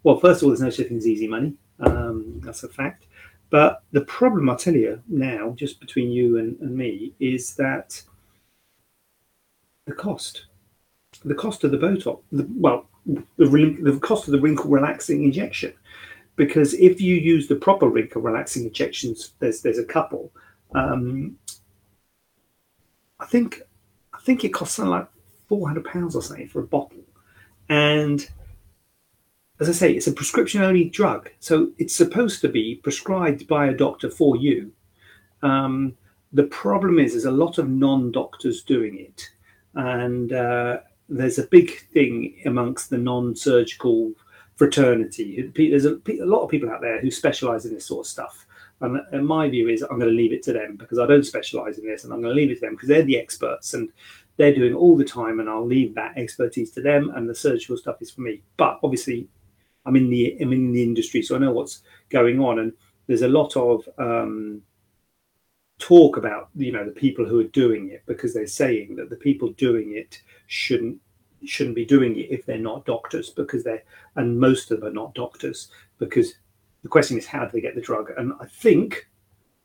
Well, 0.03 0.19
first 0.19 0.43
of 0.43 0.47
all, 0.47 0.51
there's 0.51 0.61
no 0.61 0.71
such 0.71 0.89
thing 0.89 0.97
as 0.97 1.07
easy 1.07 1.29
money. 1.29 1.55
Um, 1.79 2.41
that's 2.45 2.65
a 2.65 2.69
fact. 2.69 3.07
But 3.53 3.83
the 3.93 4.01
problem, 4.01 4.49
I'll 4.49 4.57
tell 4.57 4.75
you 4.75 5.01
now, 5.09 5.51
just 5.51 5.79
between 5.79 6.11
you 6.11 6.39
and, 6.39 6.59
and 6.61 6.75
me, 6.75 7.13
is 7.21 7.55
that 7.57 8.03
the 9.87 9.93
cost 9.93 10.47
the 11.25 11.35
cost 11.35 11.63
of 11.63 11.71
the 11.71 11.77
Botox, 11.77 12.23
the, 12.33 12.49
well, 12.57 12.89
the, 13.05 13.77
the 13.83 13.99
cost 14.01 14.27
of 14.27 14.33
the 14.33 14.41
wrinkle 14.41 14.71
relaxing 14.71 15.25
injection. 15.25 15.75
Because 16.37 16.73
if 16.75 16.99
you 16.99 17.17
use 17.17 17.47
the 17.47 17.57
proper 17.57 17.88
wrinkle 17.88 18.23
relaxing 18.23 18.65
injections, 18.65 19.35
there's 19.38 19.61
there's 19.61 19.79
a 19.79 19.85
couple. 19.85 20.33
Um, 20.75 21.37
I 23.21 23.27
think 23.27 23.61
I 24.15 24.19
think 24.23 24.45
it 24.45 24.55
costs 24.55 24.77
something 24.77 24.91
like 24.91 25.09
four 25.47 25.69
hundred 25.69 25.85
pounds 25.85 26.17
or 26.17 26.23
something 26.23 26.49
for 26.49 26.61
a 26.61 26.67
bottle, 26.67 27.05
and 27.69 28.27
as 29.62 29.68
I 29.68 29.72
say, 29.72 29.92
it's 29.92 30.09
a 30.09 30.12
prescription 30.12 30.62
only 30.62 30.88
drug, 30.88 31.31
so 31.38 31.70
it's 31.79 31.94
supposed 31.94 32.40
to 32.40 32.48
be 32.48 32.81
prescribed 32.83 33.46
by 33.46 33.68
a 33.68 33.75
doctor 33.75 34.11
for 34.11 34.37
you. 34.37 34.72
Um, 35.42 35.96
the 36.33 36.44
problem 36.44 36.98
is, 36.98 37.12
there's 37.12 37.27
a 37.27 37.31
lot 37.31 37.59
of 37.59 37.68
non 37.68 38.11
doctors 38.11 38.62
doing 38.62 38.98
it, 38.98 39.31
and 39.75 40.33
uh, 40.33 40.81
there's 41.09 41.38
a 41.38 41.46
big 41.46 41.87
thing 41.92 42.40
amongst 42.44 42.90
the 42.90 42.98
non-surgical 42.98 44.12
fraternity. 44.57 45.51
There's 45.55 45.85
a, 45.85 45.98
a 46.09 46.27
lot 46.27 46.42
of 46.42 46.51
people 46.51 46.70
out 46.70 46.81
there 46.81 47.01
who 47.01 47.11
specialize 47.11 47.64
in 47.64 47.75
this 47.75 47.87
sort 47.87 48.07
of 48.07 48.11
stuff. 48.11 48.46
And, 48.81 49.01
and 49.12 49.27
my 49.27 49.48
view 49.48 49.68
is 49.68 49.83
I'm 49.83 49.98
going 49.98 50.11
to 50.11 50.16
leave 50.16 50.33
it 50.33 50.42
to 50.44 50.53
them 50.53 50.77
because 50.77 50.98
I 50.98 51.07
don't 51.07 51.25
specialize 51.25 51.79
in 51.79 51.87
this 51.87 52.03
and 52.03 52.12
I'm 52.12 52.20
going 52.20 52.35
to 52.35 52.40
leave 52.40 52.51
it 52.51 52.57
to 52.57 52.61
them 52.62 52.75
because 52.75 52.88
they're 52.88 53.03
the 53.03 53.18
experts 53.18 53.75
and 53.75 53.90
they're 54.38 54.55
doing 54.55 54.75
all 54.75 54.96
the 54.96 55.05
time 55.05 55.38
and 55.38 55.48
I'll 55.48 55.64
leave 55.64 55.94
that 55.94 56.18
expertise 56.18 56.72
to 56.72 56.83
them 56.83 57.12
and 57.14 57.29
the 57.29 57.35
surgical 57.35 57.77
stuff 57.77 58.03
is 58.03 58.11
for 58.11 58.22
me. 58.22 58.42
But 58.57 58.81
obviously 58.83 59.29
I'm 59.87 59.97
in 59.97 60.11
the 60.11 60.37
I'm 60.40 60.53
in 60.53 60.73
the 60.73 60.83
industry 60.83 61.23
so 61.23 61.37
I 61.37 61.38
know 61.38 61.53
what's 61.53 61.83
going 62.11 62.40
on. 62.40 62.59
And 62.59 62.73
there's 63.07 63.23
a 63.23 63.29
lot 63.29 63.57
of 63.57 63.88
um, 63.99 64.62
talk 65.79 66.16
about 66.16 66.49
you 66.55 66.73
know 66.73 66.85
the 66.85 66.92
people 66.92 67.25
who 67.25 67.40
are 67.40 67.45
doing 67.45 67.90
it 67.90 68.03
because 68.07 68.33
they're 68.35 68.47
saying 68.47 68.97
that 68.97 69.11
the 69.11 69.16
people 69.16 69.51
doing 69.53 69.95
it 69.97 70.23
shouldn't 70.47 70.99
shouldn't 71.45 71.75
be 71.75 71.85
doing 71.85 72.16
it 72.18 72.31
if 72.31 72.47
they're 72.47 72.59
not 72.59 72.87
doctors 72.87 73.31
because 73.31 73.64
they're 73.64 73.83
and 74.16 74.38
most 74.38 74.71
of 74.71 74.81
them 74.81 74.88
are 74.88 74.92
not 74.92 75.14
doctors 75.14 75.68
because 75.99 76.35
the 76.83 76.88
question 76.88 77.18
is 77.18 77.27
how 77.27 77.45
do 77.45 77.51
they 77.53 77.61
get 77.61 77.75
the 77.75 77.81
drug? 77.81 78.11
And 78.16 78.33
i 78.40 78.47
think 78.47 79.09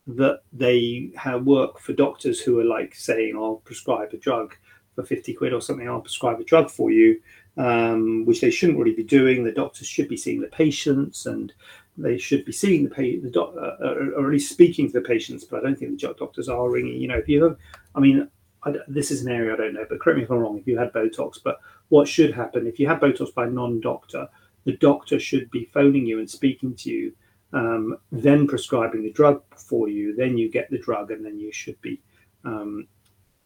that 0.07 0.41
they 0.53 1.11
have 1.15 1.45
work 1.45 1.79
for 1.79 1.93
doctors 1.93 2.39
who 2.39 2.59
are 2.59 2.63
like 2.63 2.95
saying 2.95 3.35
i'll 3.35 3.57
prescribe 3.65 4.13
a 4.13 4.17
drug 4.17 4.55
for 4.97 5.03
50 5.03 5.33
quid 5.35 5.53
or 5.53 5.61
something. 5.61 5.87
I'll 5.87 6.01
prescribe 6.01 6.39
a 6.39 6.43
drug 6.43 6.71
for 6.71 6.91
you 6.91 7.21
um, 7.57 8.25
which 8.25 8.41
they 8.41 8.51
shouldn't 8.51 8.77
really 8.77 8.93
be 8.93 9.03
doing 9.03 9.43
the 9.43 9.51
doctors 9.51 9.87
should 9.87 10.07
be 10.07 10.17
seeing 10.17 10.41
the 10.41 10.47
patients 10.47 11.25
and 11.25 11.53
they 11.97 12.17
should 12.17 12.45
be 12.45 12.51
seeing 12.51 12.83
the 12.83 12.89
patient, 12.89 13.23
the 13.23 13.29
doc, 13.31 13.53
uh, 13.57 13.83
uh, 13.83 13.95
or 14.15 14.25
at 14.25 14.31
least 14.31 14.51
speaking 14.51 14.87
to 14.87 14.93
the 14.93 15.07
patients. 15.07 15.43
But 15.43 15.59
I 15.59 15.63
don't 15.63 15.77
think 15.77 15.99
the 15.99 16.13
doctors 16.13 16.47
are 16.47 16.69
ringing. 16.69 17.01
You 17.01 17.07
know, 17.07 17.17
if 17.17 17.27
you 17.27 17.43
have, 17.43 17.57
I 17.95 17.99
mean, 17.99 18.29
I, 18.63 18.75
this 18.87 19.09
is 19.09 19.23
an 19.23 19.31
area 19.31 19.53
I 19.53 19.57
don't 19.57 19.73
know, 19.73 19.85
but 19.89 19.99
correct 19.99 20.17
me 20.17 20.23
if 20.23 20.31
I'm 20.31 20.37
wrong. 20.37 20.59
If 20.59 20.67
you 20.67 20.77
had 20.77 20.93
Botox, 20.93 21.39
but 21.43 21.57
what 21.89 22.07
should 22.07 22.33
happen 22.33 22.67
if 22.67 22.79
you 22.79 22.87
have 22.87 22.99
Botox 22.99 23.33
by 23.33 23.47
non-doctor, 23.47 24.27
the 24.65 24.77
doctor 24.77 25.19
should 25.19 25.49
be 25.49 25.69
phoning 25.73 26.05
you 26.05 26.19
and 26.19 26.29
speaking 26.29 26.75
to 26.75 26.91
you, 26.91 27.13
um, 27.53 27.97
then 28.11 28.45
prescribing 28.45 29.01
the 29.01 29.11
drug 29.11 29.41
for 29.55 29.87
you. 29.87 30.15
Then 30.15 30.37
you 30.37 30.51
get 30.51 30.69
the 30.69 30.77
drug, 30.77 31.11
and 31.11 31.25
then 31.25 31.39
you 31.39 31.51
should 31.51 31.81
be, 31.81 32.01
um, 32.43 32.87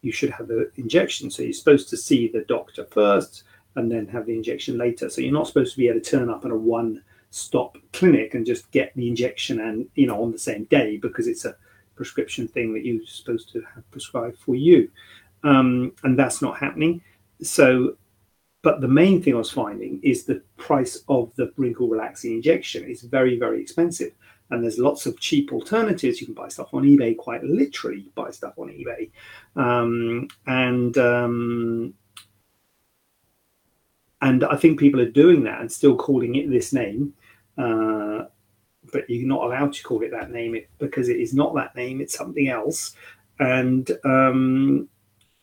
you 0.02 0.12
should 0.12 0.30
have 0.30 0.48
the 0.48 0.70
injection. 0.76 1.30
So 1.30 1.42
you're 1.42 1.52
supposed 1.52 1.88
to 1.90 1.96
see 1.96 2.28
the 2.28 2.44
doctor 2.48 2.84
first, 2.90 3.44
and 3.76 3.90
then 3.90 4.06
have 4.06 4.26
the 4.26 4.34
injection 4.34 4.78
later. 4.78 5.08
So 5.08 5.20
you're 5.20 5.32
not 5.32 5.46
supposed 5.46 5.72
to 5.72 5.78
be 5.78 5.88
able 5.88 6.00
to 6.00 6.10
turn 6.10 6.30
up 6.30 6.44
at 6.44 6.50
a 6.50 6.56
one 6.56 7.02
stop 7.30 7.78
clinic 7.92 8.34
and 8.34 8.44
just 8.44 8.70
get 8.72 8.92
the 8.94 9.08
injection 9.08 9.60
and 9.60 9.88
you 9.94 10.06
know 10.06 10.22
on 10.22 10.30
the 10.30 10.38
same 10.38 10.64
day 10.64 10.98
because 10.98 11.26
it's 11.26 11.46
a 11.46 11.56
prescription 11.96 12.46
thing 12.46 12.74
that 12.74 12.84
you're 12.84 13.04
supposed 13.06 13.50
to 13.52 13.62
have 13.74 13.90
prescribed 13.90 14.38
for 14.38 14.54
you. 14.54 14.90
Um, 15.44 15.92
and 16.04 16.18
that's 16.18 16.42
not 16.42 16.58
happening. 16.58 17.00
So 17.42 17.96
but 18.62 18.80
the 18.80 18.88
main 18.88 19.20
thing 19.20 19.34
i 19.34 19.38
was 19.38 19.50
finding 19.50 19.98
is 20.04 20.24
the 20.24 20.40
price 20.56 21.02
of 21.08 21.34
the 21.34 21.52
wrinkle 21.56 21.88
relaxing 21.88 22.34
injection 22.34 22.84
is 22.84 23.02
very 23.02 23.38
very 23.38 23.60
expensive. 23.60 24.12
And 24.50 24.62
there's 24.62 24.78
lots 24.78 25.06
of 25.06 25.18
cheap 25.18 25.50
alternatives. 25.50 26.20
You 26.20 26.26
can 26.26 26.34
buy 26.34 26.48
stuff 26.48 26.74
on 26.74 26.82
ebay 26.82 27.16
quite 27.16 27.42
literally 27.42 28.10
buy 28.14 28.30
stuff 28.30 28.52
on 28.58 28.68
ebay. 28.68 29.10
Um, 29.56 30.28
and 30.46 30.96
um, 30.98 31.94
and 34.22 34.44
I 34.44 34.56
think 34.56 34.80
people 34.80 35.00
are 35.00 35.10
doing 35.10 35.44
that 35.44 35.60
and 35.60 35.70
still 35.70 35.96
calling 35.96 36.36
it 36.36 36.50
this 36.50 36.72
name 36.72 37.12
uh, 37.58 38.24
but 38.92 39.08
you're 39.08 39.28
not 39.28 39.44
allowed 39.44 39.72
to 39.72 39.82
call 39.82 40.02
it 40.02 40.10
that 40.10 40.30
name 40.30 40.56
because 40.78 41.08
it 41.08 41.20
is 41.20 41.34
not 41.34 41.54
that 41.54 41.76
name; 41.76 42.00
it's 42.00 42.16
something 42.16 42.48
else. 42.48 42.96
And 43.38 43.90
um, 44.04 44.88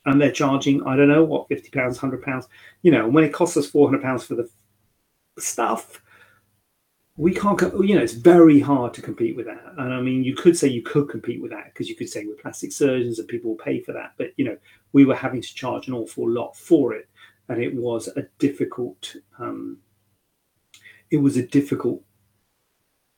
and 0.05 0.21
they're 0.21 0.31
charging 0.31 0.83
I 0.83 0.95
don't 0.95 1.07
know 1.07 1.23
what 1.23 1.47
fifty 1.47 1.69
pounds, 1.69 1.97
hundred 1.97 2.21
pounds. 2.21 2.47
You 2.81 2.91
know, 2.91 3.07
when 3.07 3.23
it 3.23 3.33
costs 3.33 3.57
us 3.57 3.67
four 3.69 3.87
hundred 3.87 4.01
pounds 4.01 4.25
for 4.25 4.35
the 4.35 4.49
stuff, 5.37 6.01
we 7.15 7.33
can't. 7.33 7.59
You 7.61 7.95
know, 7.95 8.03
it's 8.03 8.13
very 8.13 8.59
hard 8.59 8.93
to 8.95 9.01
compete 9.01 9.35
with 9.35 9.45
that. 9.45 9.63
And 9.77 9.93
I 9.93 10.01
mean, 10.01 10.23
you 10.23 10.35
could 10.35 10.57
say 10.57 10.67
you 10.67 10.81
could 10.81 11.09
compete 11.09 11.41
with 11.41 11.51
that 11.51 11.73
because 11.73 11.89
you 11.89 11.95
could 11.95 12.09
say 12.09 12.25
we're 12.25 12.35
plastic 12.35 12.71
surgeons 12.71 13.19
and 13.19 13.27
people 13.27 13.51
will 13.51 13.57
pay 13.57 13.81
for 13.81 13.93
that. 13.93 14.13
But 14.17 14.31
you 14.37 14.45
know, 14.45 14.57
we 14.93 15.05
were 15.05 15.15
having 15.15 15.41
to 15.41 15.55
charge 15.55 15.87
an 15.87 15.93
awful 15.93 16.29
lot 16.29 16.55
for 16.55 16.93
it, 16.93 17.07
and 17.49 17.61
it 17.61 17.75
was 17.75 18.07
a 18.15 18.27
difficult. 18.37 19.15
Um, 19.39 19.79
it 21.11 21.17
was 21.17 21.37
a 21.37 21.47
difficult 21.47 22.03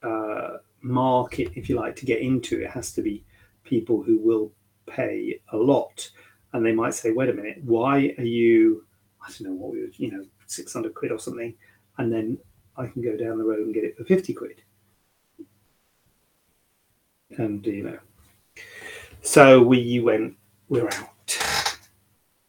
uh, 0.01 0.57
market, 0.81 1.51
if 1.55 1.69
you 1.69 1.75
like, 1.75 1.95
to 1.97 2.05
get 2.05 2.21
into. 2.21 2.61
It 2.61 2.69
has 2.71 2.93
to 2.93 3.01
be 3.01 3.25
people 3.63 4.01
who 4.01 4.17
will 4.17 4.53
pay 4.87 5.41
a 5.51 5.57
lot, 5.57 6.09
and 6.53 6.65
they 6.65 6.71
might 6.71 6.93
say, 6.93 7.11
"Wait 7.11 7.29
a 7.29 7.33
minute, 7.33 7.59
why 7.63 8.15
are 8.17 8.23
you? 8.23 8.85
I 9.21 9.29
don't 9.29 9.49
know 9.49 9.53
what 9.53 9.73
we 9.73 9.81
would, 9.81 9.99
you 9.99 10.11
know, 10.11 10.25
six 10.47 10.73
hundred 10.73 10.95
quid 10.95 11.11
or 11.11 11.19
something," 11.19 11.53
and 11.97 12.11
then 12.11 12.37
I 12.77 12.87
can 12.87 13.01
go 13.01 13.17
down 13.17 13.37
the 13.37 13.43
road 13.43 13.65
and 13.65 13.73
get 13.73 13.83
it 13.83 13.97
for 13.97 14.05
fifty 14.05 14.33
quid, 14.33 14.61
and 17.37 17.65
you 17.65 17.83
know, 17.83 17.99
so 19.21 19.61
we 19.61 19.99
went, 19.99 20.35
we're 20.69 20.87
out. 20.87 21.20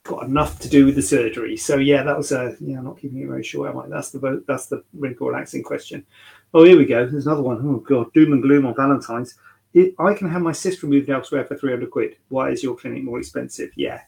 Got 0.04 0.24
enough 0.24 0.58
to 0.60 0.68
do 0.68 0.84
with 0.84 0.96
the 0.96 1.02
surgery, 1.02 1.56
so 1.56 1.76
yeah, 1.76 2.02
that 2.02 2.16
was 2.16 2.32
a 2.32 2.56
yeah. 2.60 2.78
I'm 2.78 2.84
not 2.84 2.98
keeping 2.98 3.22
it 3.22 3.28
very 3.28 3.44
short, 3.44 3.70
am 3.70 3.78
I? 3.78 3.88
That's 3.88 4.10
the 4.10 4.18
vote. 4.18 4.44
that's 4.48 4.66
the 4.66 4.82
wrinkle 4.94 5.28
relaxing 5.28 5.62
question. 5.62 6.04
Oh, 6.52 6.64
here 6.64 6.76
we 6.76 6.86
go. 6.86 7.06
There's 7.06 7.26
another 7.26 7.42
one. 7.42 7.60
Oh 7.62 7.76
god, 7.78 8.12
doom 8.12 8.32
and 8.32 8.42
gloom 8.42 8.66
on 8.66 8.74
Valentine's. 8.74 9.36
It, 9.74 9.94
I 9.98 10.14
can 10.14 10.28
have 10.28 10.42
my 10.42 10.52
cyst 10.52 10.82
removed 10.82 11.08
elsewhere 11.08 11.44
for 11.44 11.56
300 11.56 11.90
quid. 11.90 12.16
Why 12.28 12.50
is 12.50 12.62
your 12.62 12.76
clinic 12.76 13.04
more 13.04 13.18
expensive? 13.18 13.70
Yeah. 13.76 14.00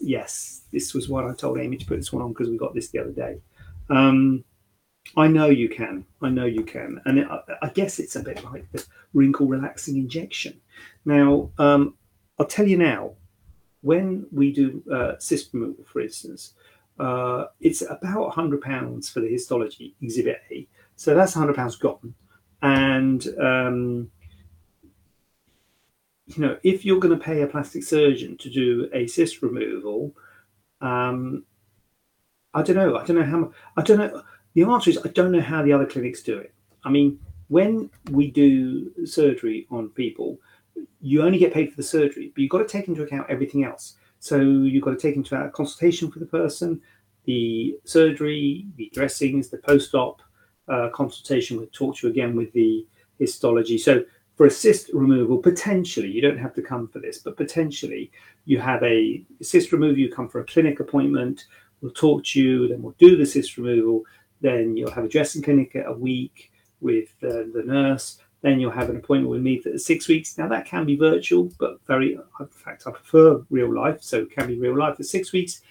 Yes. 0.00 0.62
This 0.72 0.94
was 0.94 1.08
what 1.08 1.24
I 1.24 1.34
told 1.34 1.58
Amy 1.58 1.76
to 1.76 1.86
put 1.86 1.96
this 1.96 2.12
one 2.12 2.22
on 2.22 2.32
because 2.32 2.48
we 2.48 2.56
got 2.56 2.74
this 2.74 2.88
the 2.88 2.98
other 2.98 3.12
day. 3.12 3.40
Um, 3.90 4.44
I 5.16 5.28
know 5.28 5.46
you 5.46 5.68
can. 5.68 6.04
I 6.20 6.30
know 6.30 6.44
you 6.46 6.64
can. 6.64 7.00
And 7.04 7.18
it, 7.20 7.28
I 7.62 7.68
guess 7.68 7.98
it's 7.98 8.16
a 8.16 8.22
bit 8.22 8.44
like 8.44 8.70
the 8.72 8.84
wrinkle 9.14 9.46
relaxing 9.46 9.96
injection. 9.96 10.60
Now, 11.04 11.50
um, 11.58 11.94
I'll 12.38 12.46
tell 12.46 12.66
you 12.66 12.76
now, 12.76 13.12
when 13.88 14.26
we 14.30 14.52
do 14.52 14.82
uh, 14.92 15.12
cyst 15.18 15.54
removal, 15.54 15.82
for 15.90 16.02
instance, 16.02 16.52
uh, 17.00 17.46
it's 17.58 17.80
about 17.80 18.34
£100 18.34 19.10
for 19.10 19.20
the 19.20 19.28
histology 19.30 19.94
exhibit 20.02 20.42
A. 20.50 20.68
So 20.96 21.14
that's 21.14 21.34
£100 21.34 21.80
gone. 21.80 22.12
And 22.60 23.26
um, 23.40 24.10
you 26.26 26.42
know, 26.42 26.58
if 26.62 26.84
you're 26.84 27.00
going 27.00 27.18
to 27.18 27.24
pay 27.24 27.40
a 27.40 27.46
plastic 27.46 27.82
surgeon 27.82 28.36
to 28.36 28.50
do 28.50 28.90
a 28.92 29.06
cyst 29.06 29.40
removal, 29.40 30.14
um, 30.82 31.44
I 32.52 32.60
don't 32.60 32.76
know. 32.76 32.98
I 32.98 33.06
don't 33.06 33.16
know 33.16 33.24
how. 33.24 33.38
much. 33.38 33.52
I 33.78 33.82
don't 33.82 33.98
know. 33.98 34.22
The 34.52 34.64
answer 34.64 34.90
is 34.90 34.98
I 35.02 35.08
don't 35.08 35.32
know 35.32 35.40
how 35.40 35.62
the 35.62 35.72
other 35.72 35.86
clinics 35.86 36.22
do 36.22 36.36
it. 36.36 36.52
I 36.84 36.90
mean, 36.90 37.18
when 37.48 37.88
we 38.10 38.30
do 38.30 38.92
surgery 39.06 39.66
on 39.70 39.88
people, 39.90 40.38
you 41.00 41.22
only 41.22 41.38
get 41.38 41.52
paid 41.52 41.70
for 41.70 41.76
the 41.76 41.82
surgery, 41.82 42.32
but 42.34 42.40
you've 42.40 42.50
got 42.50 42.58
to 42.58 42.68
take 42.68 42.88
into 42.88 43.02
account 43.02 43.28
everything 43.28 43.64
else. 43.64 43.94
So 44.20 44.40
you've 44.40 44.84
got 44.84 44.90
to 44.90 44.96
take 44.96 45.16
into 45.16 45.34
account 45.34 45.52
consultation 45.52 46.10
for 46.10 46.18
the 46.18 46.26
person, 46.26 46.80
the 47.24 47.78
surgery, 47.84 48.66
the 48.76 48.90
dressings, 48.92 49.48
the 49.48 49.58
post-op 49.58 50.22
uh, 50.68 50.88
consultation. 50.90 51.56
We'll 51.56 51.66
talk 51.72 51.96
to 51.96 52.06
you 52.06 52.12
again 52.12 52.34
with 52.34 52.52
the 52.52 52.86
histology. 53.18 53.78
So 53.78 54.04
for 54.36 54.46
a 54.46 54.50
cyst 54.50 54.90
removal, 54.92 55.38
potentially, 55.38 56.08
you 56.08 56.22
don't 56.22 56.38
have 56.38 56.54
to 56.54 56.62
come 56.62 56.88
for 56.88 57.00
this, 57.00 57.18
but 57.18 57.36
potentially 57.36 58.10
you 58.44 58.58
have 58.60 58.82
a 58.82 59.24
cyst 59.42 59.72
removal, 59.72 59.98
you 59.98 60.10
come 60.10 60.28
for 60.28 60.40
a 60.40 60.44
clinic 60.44 60.80
appointment, 60.80 61.46
we'll 61.80 61.92
talk 61.92 62.24
to 62.24 62.40
you, 62.40 62.68
then 62.68 62.82
we'll 62.82 62.94
do 62.98 63.16
the 63.16 63.26
cyst 63.26 63.56
removal, 63.56 64.04
then 64.40 64.76
you'll 64.76 64.90
have 64.90 65.04
a 65.04 65.08
dressing 65.08 65.42
clinic 65.42 65.74
a 65.74 65.92
week 65.92 66.52
with 66.80 67.08
uh, 67.24 67.50
the 67.52 67.62
nurse, 67.66 68.18
then 68.40 68.60
you'll 68.60 68.70
have 68.70 68.90
an 68.90 68.96
appointment 68.96 69.30
with 69.30 69.42
me 69.42 69.60
for 69.60 69.76
six 69.78 70.08
weeks. 70.08 70.38
Now 70.38 70.48
that 70.48 70.66
can 70.66 70.84
be 70.84 70.96
virtual, 70.96 71.50
but 71.58 71.80
very, 71.86 72.14
in 72.14 72.46
fact, 72.48 72.84
I 72.86 72.92
prefer 72.92 73.44
real 73.50 73.74
life, 73.74 74.02
so 74.02 74.20
it 74.20 74.30
can 74.30 74.46
be 74.46 74.58
real 74.58 74.76
life 74.76 74.96
for 74.96 75.02
six 75.02 75.32
weeks. 75.32 75.62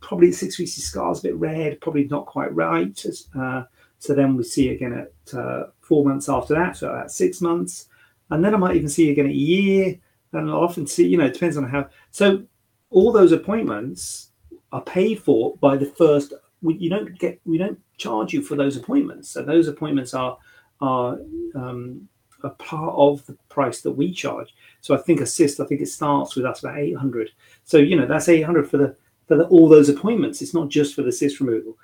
Probably 0.00 0.32
six 0.32 0.58
weeks, 0.58 0.76
your 0.76 0.84
scar's 0.84 1.20
a 1.20 1.22
bit 1.22 1.36
red, 1.36 1.80
probably 1.80 2.04
not 2.04 2.26
quite 2.26 2.54
right. 2.54 3.04
Uh, 3.38 3.64
so 3.98 4.14
then 4.14 4.36
we 4.36 4.44
see 4.44 4.70
again 4.70 4.92
at 4.92 5.38
uh, 5.38 5.66
four 5.80 6.04
months 6.04 6.28
after 6.28 6.54
that, 6.54 6.76
so 6.76 6.94
at 6.94 7.10
six 7.10 7.40
months 7.40 7.86
and 8.30 8.44
then 8.44 8.54
I 8.54 8.58
might 8.58 8.76
even 8.76 8.88
see 8.88 9.06
you 9.06 9.12
again 9.12 9.26
a 9.26 9.30
year. 9.30 9.98
And 10.32 10.48
I'll 10.48 10.62
often 10.62 10.86
see, 10.86 11.06
you 11.06 11.18
know, 11.18 11.26
it 11.26 11.32
depends 11.32 11.56
on 11.56 11.68
how. 11.68 11.88
So 12.12 12.44
all 12.90 13.12
those 13.12 13.32
appointments 13.32 14.30
are 14.72 14.82
paid 14.82 15.20
for 15.20 15.56
by 15.56 15.76
the 15.76 15.86
first. 15.86 16.32
We, 16.62 16.74
you 16.74 16.88
don't 16.88 17.18
get, 17.18 17.40
we 17.44 17.58
don't 17.58 17.80
charge 17.96 18.32
you 18.32 18.42
for 18.42 18.54
those 18.54 18.76
appointments. 18.76 19.28
So 19.28 19.42
those 19.42 19.66
appointments 19.66 20.14
are 20.14 20.38
are 20.80 21.18
um, 21.54 22.08
a 22.42 22.50
part 22.50 22.94
of 22.96 23.24
the 23.26 23.36
price 23.48 23.80
that 23.82 23.92
we 23.92 24.12
charge. 24.12 24.54
So 24.80 24.94
I 24.94 24.98
think 24.98 25.20
assist, 25.20 25.60
I 25.60 25.66
think 25.66 25.80
it 25.80 25.88
starts 25.88 26.36
with 26.36 26.46
us 26.46 26.62
about 26.62 26.78
800. 26.78 27.30
So 27.64 27.78
you 27.78 27.96
know 27.96 28.06
that's 28.06 28.28
800 28.28 28.68
for 28.68 28.78
the 28.78 28.96
for 29.28 29.36
the, 29.36 29.44
all 29.46 29.68
those 29.68 29.88
appointments. 29.88 30.42
It's 30.42 30.54
not 30.54 30.68
just 30.68 30.94
for 30.94 31.02
the 31.02 31.12
cyst 31.12 31.40
removal. 31.40 31.76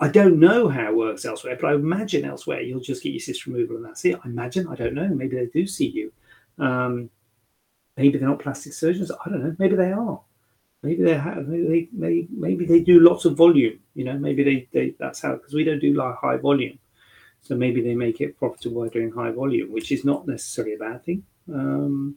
I 0.00 0.08
don't 0.08 0.40
know 0.40 0.68
how 0.68 0.88
it 0.88 0.96
works 0.96 1.24
elsewhere, 1.24 1.58
but 1.60 1.70
I 1.70 1.74
imagine 1.74 2.24
elsewhere 2.24 2.62
you'll 2.62 2.80
just 2.80 3.02
get 3.02 3.12
your 3.12 3.20
cyst 3.20 3.46
removal 3.46 3.76
and 3.76 3.84
that's 3.84 4.04
it. 4.04 4.18
I 4.24 4.28
imagine. 4.28 4.66
I 4.68 4.74
don't 4.74 4.94
know. 4.94 5.08
Maybe 5.08 5.36
they 5.36 5.46
do 5.46 5.66
see 5.66 5.88
you. 5.88 6.12
Um, 6.58 7.10
maybe 7.96 8.18
they're 8.18 8.28
not 8.28 8.38
plastic 8.38 8.72
surgeons. 8.72 9.10
I 9.10 9.28
don't 9.28 9.44
know. 9.44 9.56
Maybe 9.58 9.76
they 9.76 9.92
are. 9.92 10.20
Maybe 10.82 11.02
they 11.02 11.18
have. 11.18 11.46
Maybe 11.46 11.68
they 11.68 11.88
maybe, 11.92 12.28
maybe 12.30 12.64
they 12.64 12.80
do 12.80 13.00
lots 13.00 13.26
of 13.26 13.36
volume. 13.36 13.78
You 13.94 14.04
know, 14.04 14.18
maybe 14.18 14.42
they, 14.42 14.68
they 14.72 14.94
that's 14.98 15.20
how 15.20 15.34
because 15.34 15.52
we 15.52 15.64
don't 15.64 15.78
do 15.78 15.92
like 15.92 16.16
high 16.16 16.38
volume. 16.38 16.78
So 17.42 17.56
maybe 17.56 17.80
they 17.80 17.94
make 17.94 18.20
it 18.20 18.38
profitable 18.38 18.82
by 18.82 18.88
doing 18.88 19.10
high 19.10 19.30
volume, 19.30 19.72
which 19.72 19.92
is 19.92 20.04
not 20.04 20.26
necessarily 20.26 20.74
a 20.74 20.78
bad 20.78 21.04
thing. 21.04 21.24
Um, 21.52 22.16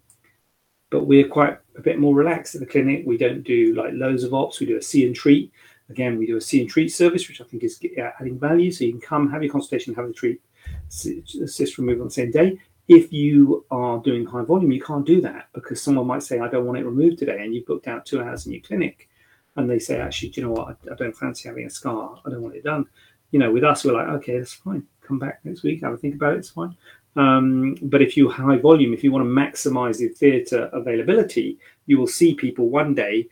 but 0.91 1.07
we're 1.07 1.27
quite 1.27 1.57
a 1.75 1.81
bit 1.81 1.97
more 1.97 2.13
relaxed 2.13 2.53
at 2.53 2.61
the 2.61 2.67
clinic. 2.67 3.03
We 3.05 3.17
don't 3.17 3.43
do 3.43 3.73
like 3.73 3.93
loads 3.93 4.23
of 4.23 4.33
ops. 4.33 4.59
We 4.59 4.67
do 4.67 4.77
a 4.77 4.81
see 4.81 5.07
and 5.07 5.15
treat. 5.15 5.51
Again, 5.89 6.17
we 6.17 6.27
do 6.27 6.37
a 6.37 6.41
see 6.41 6.61
and 6.61 6.69
treat 6.69 6.89
service, 6.89 7.27
which 7.27 7.41
I 7.41 7.45
think 7.45 7.63
is 7.63 7.79
adding 8.19 8.37
value. 8.37 8.71
So 8.71 8.83
you 8.83 8.91
can 8.91 9.01
come, 9.01 9.31
have 9.31 9.43
your 9.43 9.51
consultation, 9.51 9.93
have 9.95 10.07
the 10.07 10.13
treat, 10.13 10.41
cyst 10.89 11.77
removal 11.77 12.03
on 12.03 12.07
the 12.09 12.13
same 12.13 12.31
day. 12.31 12.59
If 12.87 13.11
you 13.13 13.65
are 13.71 13.99
doing 13.99 14.25
high 14.25 14.43
volume, 14.43 14.71
you 14.71 14.81
can't 14.81 15.05
do 15.05 15.21
that 15.21 15.47
because 15.53 15.81
someone 15.81 16.05
might 16.05 16.21
say, 16.21 16.39
I 16.39 16.49
don't 16.49 16.65
want 16.65 16.77
it 16.77 16.85
removed 16.85 17.17
today, 17.17 17.43
and 17.43 17.55
you've 17.55 17.65
booked 17.65 17.87
out 17.87 18.05
two 18.05 18.21
hours 18.21 18.45
in 18.45 18.51
your 18.51 18.61
clinic. 18.61 19.09
And 19.55 19.69
they 19.69 19.79
say, 19.79 19.99
actually, 19.99 20.29
do 20.29 20.41
you 20.41 20.47
know 20.47 20.53
what? 20.53 20.77
I, 20.89 20.93
I 20.93 20.95
don't 20.95 21.15
fancy 21.15 21.47
having 21.47 21.65
a 21.65 21.69
scar. 21.69 22.19
I 22.25 22.29
don't 22.29 22.41
want 22.41 22.55
it 22.55 22.63
done. 22.63 22.85
You 23.31 23.39
know, 23.39 23.51
with 23.51 23.63
us, 23.63 23.83
we're 23.83 23.93
like, 23.93 24.09
okay, 24.09 24.37
that's 24.37 24.53
fine. 24.53 24.85
Come 25.05 25.19
back 25.19 25.39
next 25.43 25.63
week, 25.63 25.81
have 25.81 25.93
a 25.93 25.97
think 25.97 26.15
about 26.15 26.33
it. 26.33 26.39
It's 26.39 26.49
fine. 26.49 26.75
Um, 27.15 27.75
but 27.83 28.01
if 28.01 28.17
you 28.17 28.29
high 28.29 28.57
volume, 28.57 28.93
if 28.93 29.03
you 29.03 29.11
want 29.11 29.23
to 29.23 29.29
maximize 29.29 29.97
the 29.97 30.07
theatre 30.07 30.69
availability, 30.73 31.59
you 31.85 31.97
will 31.97 32.07
see 32.07 32.33
people 32.33 32.69
one 32.69 32.95
day 32.95 33.27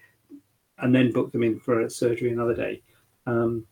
and 0.79 0.93
then 0.93 1.12
book 1.12 1.31
them 1.31 1.43
in 1.43 1.60
for 1.60 1.81
a 1.81 1.89
surgery 1.89 2.31
another 2.31 2.55
day. 2.55 2.81
Um, 3.25 3.65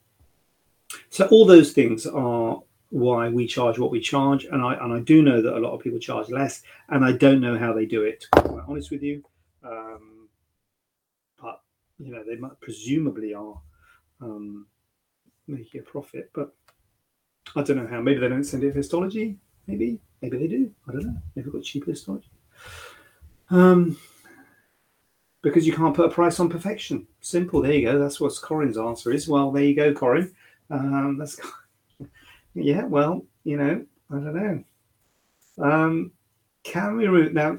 so 1.10 1.28
all 1.28 1.46
those 1.46 1.74
things 1.74 2.06
are 2.06 2.62
why 2.90 3.30
we 3.30 3.46
charge 3.46 3.78
what 3.78 3.92
we 3.92 4.00
charge, 4.00 4.46
and 4.46 4.62
I 4.62 4.74
and 4.76 4.92
I 4.92 5.00
do 5.00 5.22
know 5.22 5.42
that 5.42 5.56
a 5.56 5.60
lot 5.60 5.74
of 5.74 5.82
people 5.82 6.00
charge 6.00 6.30
less, 6.30 6.64
and 6.90 7.06
I 7.06 7.12
don't 7.12 7.42
know 7.42 7.58
how 7.58 7.74
they 7.74 7.86
do 7.86 8.04
it. 8.04 8.22
To 8.22 8.42
be 8.42 8.50
quite 8.50 8.64
honest 8.68 8.90
with 8.90 9.04
you, 9.04 9.24
um, 9.64 10.28
but 11.42 11.62
you 12.00 12.12
know 12.12 12.24
they 12.24 12.36
might, 12.36 12.60
presumably 12.62 13.34
are 13.36 13.62
um, 14.22 14.66
making 15.48 15.82
a 15.82 15.84
profit, 15.84 16.32
but 16.34 16.56
I 17.56 17.64
don't 17.64 17.78
know 17.78 17.88
how. 17.88 18.02
Maybe 18.02 18.20
they 18.20 18.30
don't 18.30 18.44
send 18.44 18.64
it 18.64 18.72
for 18.72 18.78
histology. 18.78 19.38
Maybe 19.68 20.00
maybe 20.22 20.38
they 20.38 20.48
do. 20.48 20.72
I 20.88 20.92
don't 20.92 21.06
know. 21.06 21.18
Maybe 21.36 21.46
they've 21.46 21.54
got 21.54 21.64
cheaper 21.64 21.92
histology. 21.92 22.30
Um, 23.50 23.98
because 25.42 25.66
you 25.66 25.74
can't 25.74 25.96
put 25.96 26.06
a 26.06 26.14
price 26.14 26.40
on 26.40 26.50
perfection. 26.50 27.08
Simple. 27.22 27.62
There 27.62 27.74
you 27.74 27.86
go. 27.86 27.98
That's 27.98 28.20
what 28.20 28.34
Corin's 28.42 28.78
answer 28.78 29.12
is. 29.12 29.28
Well, 29.28 29.52
there 29.52 29.64
you 29.64 29.76
go, 29.76 29.94
Corin. 29.94 30.34
Um, 30.70 31.18
that's 31.18 31.40
yeah. 32.54 32.84
Well, 32.84 33.26
you 33.44 33.58
know, 33.58 33.86
I 34.12 34.14
don't 34.14 34.36
know. 34.36 34.64
Um, 35.64 36.12
can 36.64 36.98
we 36.98 37.08
remove 37.08 37.34
now? 37.34 37.58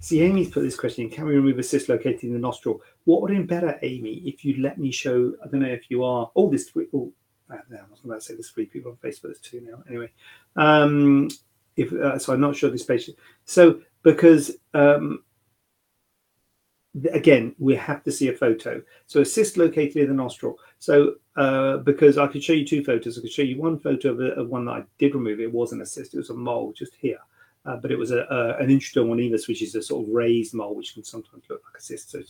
See, 0.00 0.22
Amy's 0.22 0.50
put 0.50 0.62
this 0.62 0.76
question. 0.76 1.08
Can 1.08 1.24
we 1.24 1.34
remove 1.34 1.58
a 1.58 1.62
cyst 1.62 1.88
located 1.88 2.24
in 2.24 2.34
the 2.34 2.38
nostril? 2.38 2.82
What 3.04 3.22
would 3.22 3.30
been 3.30 3.46
better, 3.46 3.78
Amy, 3.82 4.22
if 4.26 4.44
you'd 4.44 4.58
let 4.58 4.78
me 4.78 4.90
show? 4.90 5.34
I 5.42 5.48
don't 5.48 5.60
know 5.60 5.68
if 5.68 5.90
you 5.90 6.04
are. 6.04 6.30
Oh, 6.36 6.50
this. 6.50 6.70
Oh, 6.94 7.12
I 7.50 7.56
was 7.90 8.00
about 8.04 8.14
to 8.16 8.20
say 8.20 8.34
there's 8.34 8.50
three 8.50 8.66
people 8.66 8.92
on 8.92 8.96
Facebook. 8.98 9.22
There's 9.22 9.40
two 9.40 9.60
now. 9.60 9.82
Anyway, 9.88 10.10
um, 10.56 11.28
if 11.76 11.92
uh, 11.92 12.18
so, 12.18 12.32
I'm 12.32 12.40
not 12.40 12.56
sure 12.56 12.70
this 12.70 12.84
patient. 12.84 13.16
So 13.44 13.80
because 14.02 14.56
um, 14.74 15.22
again, 17.12 17.54
we 17.58 17.74
have 17.76 18.02
to 18.04 18.12
see 18.12 18.28
a 18.28 18.32
photo. 18.32 18.82
So 19.06 19.20
a 19.20 19.24
cyst 19.24 19.56
located 19.56 19.96
in 19.96 20.08
the 20.08 20.14
nostril. 20.14 20.58
So 20.78 21.14
uh, 21.36 21.78
because 21.78 22.18
I 22.18 22.26
could 22.26 22.42
show 22.42 22.52
you 22.52 22.66
two 22.66 22.84
photos, 22.84 23.18
I 23.18 23.22
could 23.22 23.32
show 23.32 23.42
you 23.42 23.58
one 23.58 23.78
photo 23.78 24.10
of, 24.10 24.20
a, 24.20 24.32
of 24.32 24.48
one 24.48 24.64
that 24.66 24.72
I 24.72 24.84
did 24.98 25.14
remove. 25.14 25.40
It 25.40 25.52
wasn't 25.52 25.82
a 25.82 25.86
cyst; 25.86 26.14
it 26.14 26.18
was 26.18 26.30
a 26.30 26.34
mole 26.34 26.72
just 26.72 26.94
here. 26.96 27.18
Uh, 27.68 27.76
but 27.76 27.92
it 27.92 27.98
was 27.98 28.12
a, 28.12 28.20
a, 28.30 28.56
an 28.62 28.70
intradermal 28.70 29.14
nevus, 29.14 29.46
which 29.46 29.60
is 29.60 29.74
a 29.74 29.82
sort 29.82 30.02
of 30.02 30.14
raised 30.14 30.54
mole, 30.54 30.74
which 30.74 30.94
can 30.94 31.04
sometimes 31.04 31.44
look 31.50 31.62
like 31.66 31.78
a 31.78 31.82
cyst. 31.82 32.10
So 32.10 32.22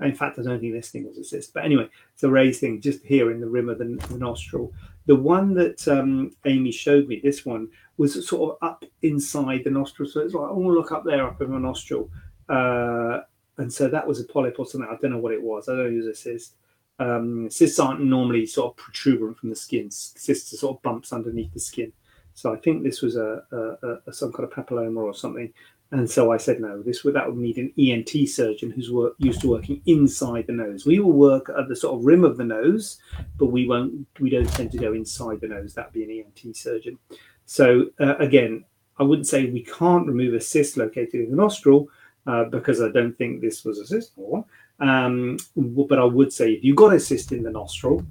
in 0.00 0.14
fact, 0.14 0.38
I 0.38 0.42
don't 0.42 0.60
think 0.60 0.72
this 0.72 0.90
thing 0.90 1.04
was 1.04 1.18
a 1.18 1.24
cyst. 1.24 1.52
But 1.52 1.64
anyway, 1.64 1.88
it's 2.12 2.22
a 2.22 2.30
raised 2.30 2.60
thing 2.60 2.80
just 2.80 3.04
here 3.04 3.32
in 3.32 3.40
the 3.40 3.48
rim 3.48 3.68
of 3.68 3.78
the, 3.78 3.86
the 4.08 4.18
nostril. 4.18 4.72
The 5.06 5.16
one 5.16 5.52
that 5.54 5.88
um, 5.88 6.30
Amy 6.44 6.70
showed 6.70 7.08
me, 7.08 7.20
this 7.20 7.44
one, 7.44 7.68
was 7.96 8.26
sort 8.28 8.52
of 8.52 8.68
up 8.68 8.84
inside 9.02 9.64
the 9.64 9.70
nostril. 9.70 10.08
So 10.08 10.20
it's 10.20 10.34
like, 10.34 10.48
oh, 10.48 10.60
look 10.60 10.92
up 10.92 11.04
there, 11.04 11.26
up 11.26 11.42
in 11.42 11.50
my 11.50 11.58
nostril. 11.58 12.08
Uh, 12.48 13.22
and 13.58 13.72
so 13.72 13.88
that 13.88 14.06
was 14.06 14.20
a 14.20 14.24
polyp 14.24 14.60
or 14.60 14.66
something. 14.66 14.88
I 14.88 14.96
don't 15.00 15.10
know 15.10 15.18
what 15.18 15.32
it 15.32 15.42
was. 15.42 15.68
I 15.68 15.74
don't 15.74 15.92
use 15.92 16.06
a 16.06 16.14
cyst. 16.14 16.54
Um, 17.00 17.50
cysts 17.50 17.80
aren't 17.80 18.00
normally 18.00 18.46
sort 18.46 18.70
of 18.70 18.76
protuberant 18.76 19.38
from 19.38 19.50
the 19.50 19.56
skin. 19.56 19.90
Cysts 19.90 20.52
are 20.52 20.56
sort 20.56 20.76
of 20.76 20.82
bumps 20.82 21.12
underneath 21.12 21.52
the 21.52 21.58
skin. 21.58 21.92
So 22.34 22.52
I 22.52 22.56
think 22.56 22.82
this 22.82 23.00
was 23.00 23.16
a, 23.16 23.42
a, 23.52 24.10
a 24.10 24.12
some 24.12 24.32
kind 24.32 24.44
of 24.44 24.50
papilloma 24.50 25.02
or 25.02 25.14
something. 25.14 25.52
And 25.92 26.10
so 26.10 26.32
I 26.32 26.38
said, 26.38 26.60
no, 26.60 26.82
this 26.82 27.04
would 27.04 27.14
that 27.14 27.28
would 27.28 27.36
need 27.36 27.56
an 27.56 27.72
ENT 27.78 28.28
surgeon 28.28 28.70
who's 28.70 28.90
work, 28.90 29.14
used 29.18 29.42
to 29.42 29.48
working 29.48 29.80
inside 29.86 30.48
the 30.48 30.52
nose. 30.52 30.84
We 30.84 30.98
will 30.98 31.12
work 31.12 31.50
at 31.56 31.68
the 31.68 31.76
sort 31.76 31.94
of 31.94 32.04
rim 32.04 32.24
of 32.24 32.36
the 32.36 32.44
nose, 32.44 32.98
but 33.36 33.46
we 33.46 33.68
won't. 33.68 34.06
We 34.18 34.30
don't 34.30 34.50
tend 34.50 34.72
to 34.72 34.78
go 34.78 34.92
inside 34.92 35.40
the 35.40 35.48
nose. 35.48 35.72
That'd 35.72 35.92
be 35.92 36.02
an 36.02 36.10
ENT 36.10 36.56
surgeon. 36.56 36.98
So 37.46 37.90
uh, 38.00 38.16
again, 38.16 38.64
I 38.98 39.04
wouldn't 39.04 39.28
say 39.28 39.46
we 39.46 39.62
can't 39.62 40.06
remove 40.06 40.34
a 40.34 40.40
cyst 40.40 40.76
located 40.76 41.14
in 41.14 41.30
the 41.30 41.36
nostril 41.36 41.88
uh, 42.26 42.44
because 42.44 42.82
I 42.82 42.90
don't 42.90 43.16
think 43.16 43.40
this 43.40 43.64
was 43.64 43.78
a 43.78 43.86
cyst 43.86 44.12
one. 44.16 44.44
Um, 44.80 45.36
but 45.54 46.00
I 46.00 46.04
would 46.04 46.32
say 46.32 46.52
if 46.52 46.64
you've 46.64 46.76
got 46.76 46.94
a 46.94 46.98
cyst 46.98 47.30
in 47.30 47.44
the 47.44 47.50
nostril, 47.50 48.04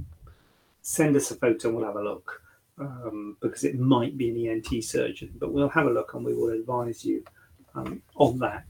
send 0.82 1.18
us 1.18 1.32
a 1.32 1.36
photo 1.36 1.68
and 1.68 1.78
we'll 1.78 1.86
have 1.86 1.98
a 1.98 2.02
look 2.02 2.43
um, 2.80 3.38
because 3.42 3.64
it 3.64 3.80
might 3.80 4.18
be 4.18 4.30
an 4.30 4.48
ENT 4.48 4.84
surgeon. 4.84 5.32
But 5.38 5.52
we'll 5.52 5.70
have 5.70 5.86
a 5.86 5.92
look 5.92 6.14
and 6.14 6.26
we 6.26 6.34
will 6.34 6.50
advise 6.50 7.06
you 7.06 7.24
um, 7.76 8.02
on 8.16 8.40
that. 8.40 8.66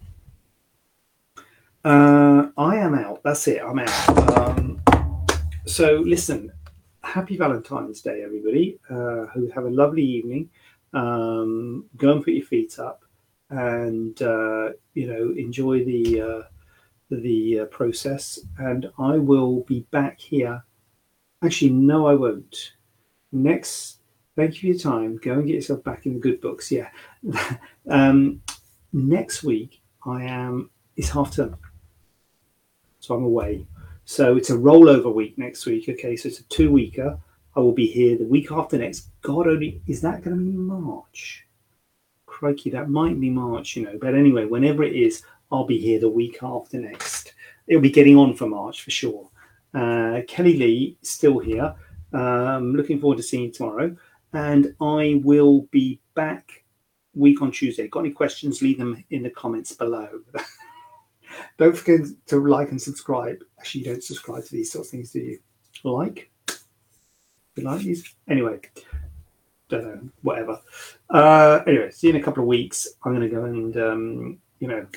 Uh, 1.83 2.47
I 2.57 2.77
am 2.77 2.95
out. 2.95 3.21
That's 3.23 3.47
it. 3.47 3.61
I'm 3.61 3.79
out. 3.79 4.37
Um, 4.37 4.81
so 5.65 6.01
listen, 6.05 6.51
happy 7.03 7.37
Valentine's 7.37 8.01
Day, 8.01 8.23
everybody. 8.23 8.79
Uh, 8.89 9.25
who 9.33 9.49
have 9.53 9.65
a 9.65 9.69
lovely 9.69 10.03
evening. 10.03 10.49
Um, 10.93 11.85
go 11.97 12.13
and 12.13 12.23
put 12.23 12.33
your 12.33 12.45
feet 12.45 12.77
up, 12.79 13.03
and 13.49 14.21
uh, 14.21 14.69
you 14.93 15.07
know 15.07 15.33
enjoy 15.35 15.83
the 15.83 16.21
uh, 16.21 16.41
the 17.09 17.61
uh, 17.61 17.65
process. 17.65 18.39
And 18.57 18.89
I 18.97 19.17
will 19.17 19.61
be 19.61 19.81
back 19.91 20.19
here. 20.19 20.63
Actually, 21.43 21.71
no, 21.71 22.07
I 22.07 22.13
won't. 22.13 22.73
Next, 23.33 23.97
thank 24.35 24.53
you 24.53 24.59
for 24.59 24.65
your 24.67 24.77
time. 24.77 25.17
Go 25.17 25.33
and 25.33 25.47
get 25.47 25.55
yourself 25.55 25.83
back 25.83 26.05
in 26.05 26.13
the 26.13 26.19
good 26.19 26.39
books. 26.39 26.71
Yeah. 26.71 26.89
um, 27.89 28.41
next 28.93 29.43
week, 29.43 29.81
I 30.05 30.23
am. 30.23 30.69
It's 30.95 31.09
half 31.09 31.35
term, 31.35 31.57
so 32.99 33.15
I'm 33.15 33.23
away. 33.23 33.65
So 34.05 34.37
it's 34.37 34.51
a 34.51 34.57
rollover 34.57 35.11
week 35.11 35.35
next 35.39 35.65
week. 35.65 35.89
Okay, 35.89 36.15
so 36.15 36.29
it's 36.29 36.39
a 36.39 36.43
two 36.43 36.71
weeker. 36.71 37.17
I 37.55 37.59
will 37.59 37.71
be 37.71 37.87
here 37.87 38.15
the 38.17 38.25
week 38.25 38.51
after 38.51 38.77
next. 38.77 39.09
God 39.23 39.47
only 39.47 39.81
is 39.87 40.01
that 40.01 40.23
going 40.23 40.37
to 40.37 40.43
be 40.43 40.55
March? 40.55 41.47
Crikey, 42.27 42.69
that 42.71 42.89
might 42.89 43.19
be 43.19 43.31
March, 43.31 43.75
you 43.75 43.83
know. 43.83 43.97
But 43.99 44.13
anyway, 44.13 44.45
whenever 44.45 44.83
it 44.83 44.95
is, 44.95 45.23
I'll 45.51 45.65
be 45.65 45.79
here 45.79 45.99
the 45.99 46.09
week 46.09 46.39
after 46.43 46.79
next. 46.79 47.33
It'll 47.67 47.81
be 47.81 47.89
getting 47.89 48.17
on 48.17 48.35
for 48.35 48.47
March 48.47 48.83
for 48.83 48.91
sure. 48.91 49.29
Uh, 49.73 50.21
Kelly 50.27 50.57
Lee 50.57 50.97
still 51.01 51.39
here. 51.39 51.73
Um, 52.13 52.75
looking 52.75 52.99
forward 52.99 53.17
to 53.17 53.23
seeing 53.23 53.45
you 53.45 53.51
tomorrow, 53.51 53.95
and 54.33 54.75
I 54.81 55.21
will 55.23 55.61
be 55.71 55.99
back 56.15 56.63
week 57.15 57.41
on 57.41 57.51
Tuesday. 57.51 57.87
Got 57.87 58.01
any 58.01 58.11
questions? 58.11 58.61
Leave 58.61 58.77
them 58.77 59.03
in 59.09 59.23
the 59.23 59.29
comments 59.29 59.73
below. 59.73 60.07
don't 61.57 61.75
forget 61.75 62.07
to 62.27 62.39
like 62.39 62.71
and 62.71 62.81
subscribe. 62.81 63.43
Actually, 63.59 63.81
you 63.81 63.91
don't 63.91 64.03
subscribe 64.03 64.45
to 64.45 64.51
these 64.51 64.71
sorts 64.71 64.89
of 64.89 64.91
things, 64.91 65.11
do 65.11 65.19
you? 65.19 65.39
Like? 65.83 66.31
You 67.55 67.63
like 67.63 67.81
these? 67.81 68.15
Anyway, 68.27 68.61
don't 69.69 69.83
know, 69.83 70.09
whatever. 70.21 70.59
Uh, 71.09 71.61
anyway, 71.67 71.91
see 71.91 72.07
you 72.07 72.13
in 72.13 72.19
a 72.19 72.23
couple 72.23 72.41
of 72.41 72.47
weeks. 72.47 72.87
I'm 73.03 73.15
going 73.15 73.29
to 73.29 73.35
go 73.35 73.45
and, 73.45 73.77
um, 73.77 74.37
you 74.59 74.67
know, 74.67 74.87